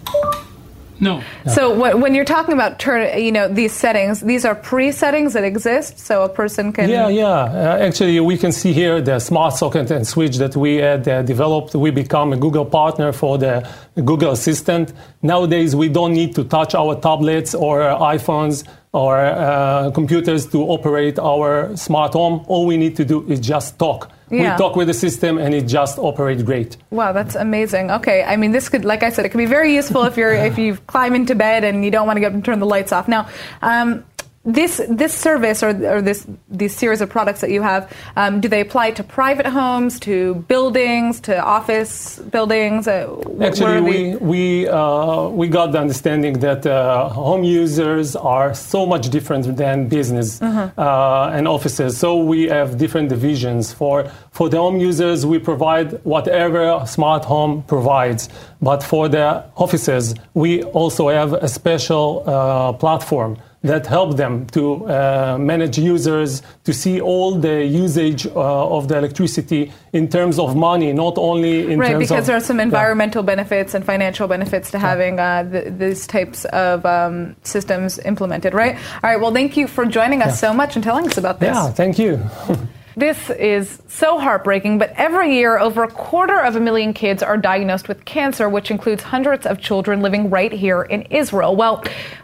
No. 1.01 1.23
So, 1.53 1.75
wh- 1.75 2.01
when 2.01 2.15
you're 2.15 2.25
talking 2.27 2.53
about 2.53 2.79
turn, 2.79 3.19
you 3.19 3.33
know, 3.33 3.49
these 3.49 3.73
settings, 3.73 4.21
these 4.21 4.45
are 4.45 4.55
pre-settings 4.55 5.33
that 5.33 5.45
exist, 5.45 5.99
so 5.99 6.25
a 6.25 6.29
person 6.29 6.73
can. 6.73 6.89
Yeah, 6.91 7.09
yeah. 7.09 7.27
Uh, 7.27 7.79
actually, 7.81 8.21
we 8.21 8.37
can 8.37 8.53
see 8.53 8.73
here 8.73 9.01
the 9.01 9.19
smart 9.19 9.55
socket 9.55 9.91
and 9.91 10.07
switch 10.07 10.37
that 10.37 10.57
we 10.57 10.77
had 10.77 11.09
uh, 11.09 11.23
developed. 11.23 11.75
We 11.75 11.91
become 11.91 12.33
a 12.33 12.37
Google 12.37 12.67
partner 12.67 13.13
for 13.13 13.39
the 13.39 13.69
Google 13.97 14.33
Assistant. 14.33 14.93
Nowadays, 15.23 15.75
we 15.75 15.89
don't 15.89 16.13
need 16.13 16.35
to 16.35 16.45
touch 16.45 16.75
our 16.75 16.95
tablets 17.01 17.55
or 17.55 17.83
uh, 17.83 17.99
iPhones 17.99 18.65
or 18.92 19.18
uh, 19.18 19.90
computers 19.92 20.46
to 20.46 20.59
operate 20.62 21.18
our 21.18 21.76
smart 21.76 22.12
home. 22.12 22.44
All 22.48 22.66
we 22.66 22.76
need 22.76 22.96
to 22.96 23.05
do 23.05 23.26
is 23.29 23.40
just 23.40 23.79
talk. 23.79 24.11
Yeah. 24.31 24.53
We 24.53 24.59
talk 24.59 24.76
with 24.76 24.87
the 24.87 24.94
system, 24.94 25.38
and 25.38 25.53
it 25.55 25.66
just 25.66 25.98
operates 25.98 26.44
great. 26.44 26.76
Wow, 26.90 27.12
that's 27.12 27.35
amazing. 27.35 27.90
Okay, 27.90 28.22
I 28.22 28.37
mean, 28.37 28.53
this 28.53 28.68
could, 28.68 28.85
like 28.85 29.03
I 29.03 29.11
said, 29.11 29.24
it 29.24 29.31
could 29.31 29.38
be 29.38 29.46
very 29.46 29.74
useful 29.74 30.05
if 30.05 30.16
you're 30.16 30.33
if 30.33 30.57
you 30.57 30.76
climb 30.87 31.16
into 31.16 31.35
bed 31.35 31.64
and 31.64 31.85
you 31.85 31.90
don't 31.90 32.07
want 32.07 32.16
to 32.16 32.20
get 32.20 32.29
up 32.29 32.35
and 32.35 32.44
turn 32.44 32.61
the 32.61 32.66
lights 32.66 32.92
off. 32.92 33.09
Now, 33.09 33.29
um, 33.61 34.05
this 34.53 34.81
this 34.89 35.15
service 35.15 35.63
or, 35.63 35.71
or 35.95 36.03
this 36.03 36.27
these 36.49 36.75
series 36.77 37.01
of 37.01 37.09
products 37.11 37.41
that 37.41 37.51
you 37.51 37.63
have, 37.63 37.91
um, 38.17 38.41
do 38.41 38.49
they 38.49 38.61
apply 38.61 38.91
to 38.93 39.03
private 39.03 39.47
homes, 39.47 40.01
to 40.01 40.35
buildings, 40.49 41.21
to 41.21 41.39
office 41.43 42.19
buildings? 42.31 42.87
Uh, 42.89 43.09
Actually, 43.41 43.81
we 43.81 44.17
we 44.17 44.69
uh, 44.69 45.29
we 45.29 45.49
got 45.49 45.73
the 45.73 45.79
understanding 45.81 46.35
that 46.41 46.67
uh, 46.67 47.09
home 47.09 47.45
users 47.45 48.17
are 48.17 48.55
so 48.55 48.87
much 48.87 49.09
different 49.11 49.57
than 49.57 49.89
business 49.89 50.39
Mhm. 50.41 50.73
uh, 50.79 51.37
and 51.37 51.47
offices. 51.49 51.97
So 51.99 52.17
we 52.17 52.49
have 52.49 52.77
different 52.79 53.09
divisions. 53.09 53.73
For 53.73 54.05
for 54.33 54.49
the 54.49 54.59
home 54.59 54.79
users, 54.79 55.25
we 55.27 55.39
provide 55.39 56.01
whatever 56.05 56.83
smart 56.87 57.25
home 57.25 57.63
provides. 57.67 58.29
But 58.63 58.83
for 58.83 59.09
the 59.09 59.43
offices, 59.57 60.15
we 60.35 60.63
also 60.81 61.09
have 61.09 61.33
a 61.35 61.49
special 61.49 62.23
uh, 62.27 62.73
platform 62.75 63.37
that 63.62 63.87
help 63.87 64.16
them 64.16 64.46
to 64.46 64.87
uh, 64.87 65.37
manage 65.38 65.79
users, 65.79 66.42
to 66.64 66.73
see 66.73 66.99
all 67.01 67.35
the 67.35 67.64
usage 67.64 68.27
uh, 68.27 68.77
of 68.77 68.88
the 68.88 68.96
electricity 68.96 69.70
in 69.92 70.09
terms 70.09 70.38
of 70.38 70.57
money, 70.57 70.92
not 70.94 71.18
only 71.18 71.70
in 71.70 71.79
right, 71.79 71.90
terms 71.92 72.09
because 72.09 72.27
there 72.27 72.37
are 72.37 72.40
some 72.40 72.57
Yeah. 72.59 72.64
environmental 72.64 73.23
benefits 73.23 73.75
and 73.75 73.85
financial 73.85 74.27
benefits 74.29 74.70
to 74.70 74.79
having 74.79 75.20
uh, 75.20 75.44
th- 75.51 75.75
these 75.79 76.07
types 76.07 76.46
of 76.46 76.87
um, 76.87 77.37
systems 77.42 77.99
implemented, 77.99 78.55
right? 78.55 78.77
All 79.05 79.11
right, 79.11 79.20
well, 79.20 79.33
thank 79.33 79.57
you 79.59 79.66
for 79.66 79.85
joining 79.85 80.23
us 80.23 80.40
so 80.40 80.55
much 80.55 80.75
and 80.77 80.83
telling 80.83 81.07
us 81.07 81.18
about 81.18 81.40
this. 81.40 81.55
Yeah, 81.55 81.70
thank 81.70 81.99
you. 81.99 82.18
This 83.01 83.31
is 83.31 83.81
so 83.89 84.19
heartbreaking, 84.19 84.77
but 84.77 84.93
every 84.95 85.35
year, 85.35 85.59
over 85.59 85.85
a 85.85 85.91
quarter 85.91 86.39
of 86.39 86.55
a 86.55 86.61
million 86.61 86.93
kids 86.93 87.23
are 87.23 87.39
diagnosed 87.39 87.89
with 87.89 88.05
cancer, 88.05 88.47
which 88.47 88.71
includes 88.71 89.03
hundreds 89.03 89.47
of 89.47 89.59
children 89.59 90.03
living 90.03 90.29
right 90.29 90.53
here 90.53 90.83
in 90.83 91.01
Israel. 91.05 91.57
Well, 91.57 91.83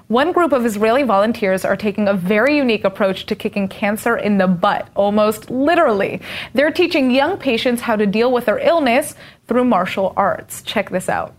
one 0.09 0.33
group 0.33 0.53
of 0.53 0.67
Israeli 0.67 1.03
volunteers 1.03 1.65
are 1.65 1.77
taking 1.79 2.09
a 2.09 2.13
very 2.13 2.59
unique 2.59 2.85
approach 2.85 3.25
to 3.25 3.35
kicking 3.35 3.69
cancer 3.69 4.19
in 4.19 4.37
the 4.37 4.49
butt, 4.49 4.91
almost 4.95 5.49
literally. 5.49 6.21
They're 6.53 6.71
teaching 6.71 7.11
young 7.11 7.39
patients 7.39 7.81
how 7.81 7.97
to 7.97 8.05
deal 8.05 8.31
with 8.31 8.45
their 8.45 8.59
illness 8.59 9.15
through 9.47 9.65
martial 9.65 10.13
arts. 10.15 10.61
Check 10.61 10.91
this 10.91 11.09
out. 11.09 11.35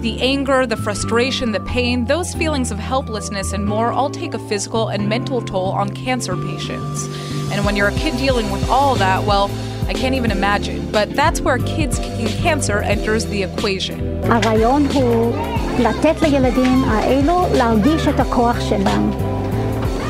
The 0.00 0.20
anger, 0.22 0.66
the 0.66 0.76
frustration, 0.76 1.52
the 1.52 1.60
pain, 1.60 2.06
those 2.06 2.34
feelings 2.34 2.70
of 2.70 2.78
helplessness 2.78 3.52
and 3.52 3.66
more 3.66 3.92
all 3.92 4.08
take 4.08 4.34
a 4.34 4.38
physical 4.48 4.88
and 4.88 5.08
mental 5.08 5.42
toll 5.42 5.72
on 5.72 5.90
cancer 5.90 6.36
patients. 6.36 7.04
And 7.52 7.64
when 7.66 7.76
you're 7.76 7.88
a 7.88 7.98
kid 8.02 8.16
dealing 8.16 8.50
with 8.50 8.68
all 8.70 8.94
that, 8.94 9.24
well, 9.24 9.50
I 9.88 9.92
can't 9.92 10.14
even 10.14 10.30
imagine. 10.30 10.90
But 10.90 11.14
that's 11.14 11.40
where 11.40 11.58
Kids 11.58 11.98
Kicking 11.98 12.28
Cancer 12.42 12.78
enters 12.78 13.26
the 13.26 13.42
equation. 13.42 13.98
הרעיון 14.24 14.86
הוא 14.86 15.32
לתת 15.78 16.22
לילדים 16.22 16.84
האלו 16.84 17.46
להרגיש 17.54 18.08
את 18.08 18.20
הכוח 18.20 18.60
שלהם. 18.60 19.10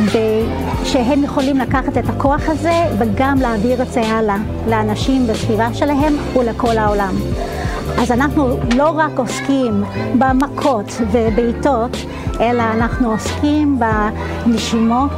ושהם 0.04 1.24
יכולים 1.24 1.59
לקחת 1.59 1.98
את 1.98 2.09
הכוח 2.09 2.42
הזה 2.46 2.85
וגם 2.98 3.38
להעביר 3.40 3.83
את 3.83 3.92
זה 3.92 4.00
הלאה 4.00 4.37
לאנשים 4.68 5.26
בסביבה 5.26 5.74
שלהם 5.74 6.16
ולכל 6.37 6.78
העולם. 6.78 7.14
אז 7.97 8.12
אנחנו 8.12 8.60
לא 8.75 8.89
רק 8.89 9.19
עוסקים 9.19 9.84
במכות 10.19 11.01
ובעיטות, 11.12 11.97
אלא 12.39 12.63
אנחנו 12.73 13.12
עוסקים 13.12 13.79
בנשימות 13.79 15.12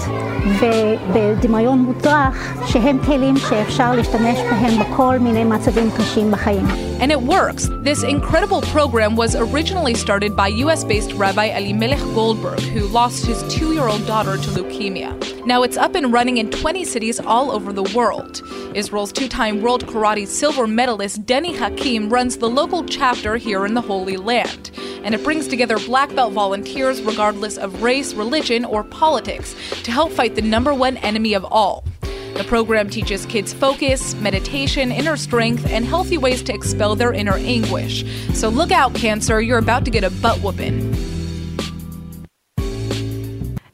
ובדמיון 0.60 1.80
מודרך, 1.80 2.54
שהם 2.66 2.98
כלים 3.06 3.38
שאפשר 3.38 3.94
להשתמש 3.96 4.40
בהם 4.40 4.80
בכל 4.80 5.20
מיני 5.20 5.44
מצבים 5.44 5.90
קשים 5.98 6.32
בחיים. 6.32 6.66
And 7.00 7.12
it 7.12 7.22
works. 7.22 7.70
This 7.82 8.02
incredible 8.02 8.62
program 8.64 9.16
was 9.16 9.36
originally 9.36 9.94
started 9.94 10.36
by 10.36 10.48
US 10.48 10.84
based 10.84 11.14
Rabbi 11.14 11.46
Elimelech 11.46 12.00
Goldberg, 12.16 12.60
who 12.60 12.88
lost 12.88 13.24
his 13.26 13.44
two 13.54 13.74
year 13.74 13.88
old 13.88 14.06
daughter 14.08 14.36
to 14.36 14.50
leukemia. 14.50 15.46
Now 15.46 15.62
it's 15.62 15.78
up 15.78 15.94
and 15.94 16.12
running 16.12 16.38
in 16.38 16.50
20 16.50 16.84
cities 16.86 17.20
all 17.20 17.52
over 17.52 17.72
the 17.72 17.84
world. 17.96 18.42
Israel's 18.74 19.12
two 19.12 19.28
time 19.28 19.62
World 19.62 19.86
Karate 19.86 20.26
silver 20.26 20.66
medalist 20.66 21.24
Denny 21.28 21.56
Hakim 21.56 22.10
runs 22.10 22.38
the 22.38 22.50
local 22.50 22.84
chapter 22.84 23.38
here 23.38 23.66
in 23.68 23.76
the 23.76 23.82
Holy 23.82 24.18
Land. 24.18 24.72
And 25.04 25.14
it 25.14 25.24
brings 25.24 25.48
together 25.48 25.78
black 25.78 26.14
belt 26.16 26.34
volunteers 26.34 27.02
regardless 27.04 27.58
of 27.58 27.84
race, 27.84 28.16
religion, 28.16 28.66
or 28.66 28.84
politics 28.84 29.56
to 29.84 29.92
help 29.92 30.12
fight 30.12 30.34
the 30.34 30.42
number 30.42 30.74
one 30.74 30.98
enemy 30.98 31.36
of 31.36 31.46
all 31.46 31.84
the 32.38 32.44
program 32.44 32.90
teaches 32.90 33.26
kids 33.26 33.54
focus, 33.54 34.14
meditation, 34.16 34.92
inner 34.92 35.18
strength, 35.18 35.66
and 35.70 35.86
healthy 35.86 36.18
ways 36.18 36.44
to 36.44 36.54
expel 36.54 36.96
their 36.96 37.14
inner 37.14 37.36
anguish. 37.36 38.06
So 38.34 38.50
look 38.50 38.72
out, 38.72 38.94
Cancer, 38.94 39.42
you're 39.42 39.58
about 39.58 39.86
to 39.86 39.92
get 39.92 40.04
a 40.04 40.10
butt 40.10 40.40
whooping. 40.42 40.96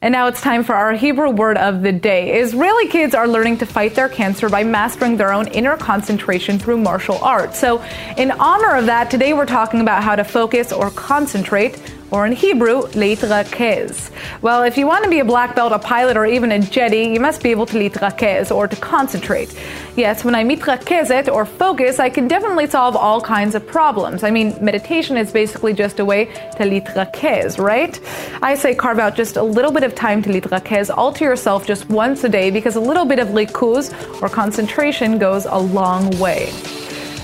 And 0.04 0.12
now 0.12 0.26
it's 0.26 0.42
time 0.42 0.64
for 0.64 0.74
our 0.74 0.92
Hebrew 0.92 1.30
word 1.30 1.56
of 1.56 1.80
the 1.80 1.90
day. 1.90 2.38
Israeli 2.38 2.88
kids 2.88 3.14
are 3.14 3.26
learning 3.26 3.56
to 3.58 3.66
fight 3.66 3.94
their 3.94 4.10
cancer 4.10 4.50
by 4.50 4.62
mastering 4.62 5.16
their 5.16 5.32
own 5.32 5.48
inner 5.48 5.78
concentration 5.78 6.58
through 6.58 6.76
martial 6.76 7.16
arts. 7.24 7.58
So, 7.58 7.82
in 8.18 8.30
honor 8.32 8.76
of 8.76 8.84
that, 8.84 9.10
today 9.10 9.32
we're 9.32 9.46
talking 9.46 9.80
about 9.80 10.02
how 10.02 10.14
to 10.14 10.22
focus 10.22 10.72
or 10.72 10.90
concentrate, 10.90 11.80
or 12.10 12.26
in 12.26 12.32
Hebrew, 12.32 12.82
litrakez. 12.88 14.10
Well, 14.42 14.62
if 14.62 14.76
you 14.76 14.86
want 14.86 15.04
to 15.04 15.10
be 15.10 15.20
a 15.20 15.24
black 15.24 15.54
belt, 15.56 15.72
a 15.72 15.78
pilot, 15.78 16.16
or 16.16 16.26
even 16.26 16.52
a 16.52 16.58
Jedi, 16.58 17.12
you 17.12 17.20
must 17.20 17.42
be 17.42 17.50
able 17.50 17.66
to 17.66 17.76
litrakez, 17.76 18.54
or 18.54 18.68
to 18.68 18.76
concentrate. 18.76 19.54
Yes, 19.96 20.24
when 20.24 20.34
I 20.34 20.44
mitrakezet, 20.44 21.32
or 21.32 21.44
focus, 21.44 21.98
I 21.98 22.10
can 22.10 22.28
definitely 22.28 22.66
solve 22.66 22.96
all 22.96 23.20
kinds 23.20 23.54
of 23.54 23.66
problems. 23.66 24.22
I 24.22 24.30
mean, 24.30 24.56
meditation 24.60 25.16
is 25.16 25.32
basically 25.32 25.72
just 25.72 25.98
a 25.98 26.04
way 26.04 26.26
to 26.26 26.64
litrakez, 26.64 27.58
right? 27.58 27.98
I 28.42 28.54
say 28.54 28.74
carve 28.74 28.98
out 28.98 29.14
just 29.16 29.36
a 29.36 29.42
little 29.42 29.72
bit 29.72 29.82
of 29.82 29.94
time 29.94 30.22
to 30.22 30.30
litrakez, 30.30 31.14
to 31.14 31.24
yourself 31.24 31.66
just 31.66 31.88
once 31.88 32.24
a 32.24 32.28
day, 32.28 32.50
because 32.50 32.76
a 32.76 32.80
little 32.80 33.04
bit 33.04 33.18
of 33.18 33.28
likuz, 33.28 33.92
or 34.22 34.28
concentration, 34.28 35.18
goes 35.18 35.46
a 35.46 35.58
long 35.58 36.10
way. 36.18 36.52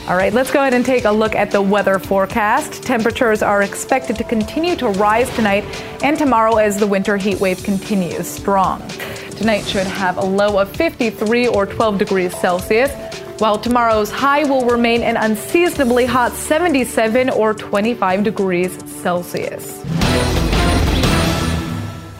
All 0.09 0.17
right, 0.17 0.33
let's 0.33 0.51
go 0.51 0.61
ahead 0.61 0.75
and 0.75 0.85
take 0.85 1.05
a 1.05 1.11
look 1.11 1.35
at 1.37 1.51
the 1.51 1.63
weather 1.63 1.99
forecast. 1.99 2.83
Temperatures 2.83 3.43
are 3.43 3.63
expected 3.63 4.17
to 4.17 4.25
continue 4.25 4.75
to 4.77 4.89
rise 4.89 5.33
tonight 5.37 5.65
and 6.03 6.19
tomorrow 6.19 6.57
as 6.57 6.79
the 6.79 6.87
winter 6.87 7.17
heat 7.17 7.39
wave 7.39 7.63
continues 7.63 8.27
strong. 8.27 8.83
Tonight 9.37 9.63
should 9.63 9.87
have 9.87 10.17
a 10.17 10.25
low 10.25 10.59
of 10.59 10.75
53 10.75 11.49
or 11.49 11.65
12 11.65 11.99
degrees 11.99 12.37
Celsius, 12.37 12.91
while 13.41 13.59
tomorrow's 13.59 14.11
high 14.11 14.45
will 14.45 14.67
remain 14.67 15.03
an 15.03 15.17
unseasonably 15.17 16.07
hot 16.07 16.33
77 16.33 17.31
or 17.31 17.55
25 17.55 18.25
degrees 18.25 18.77
Celsius. 19.03 19.85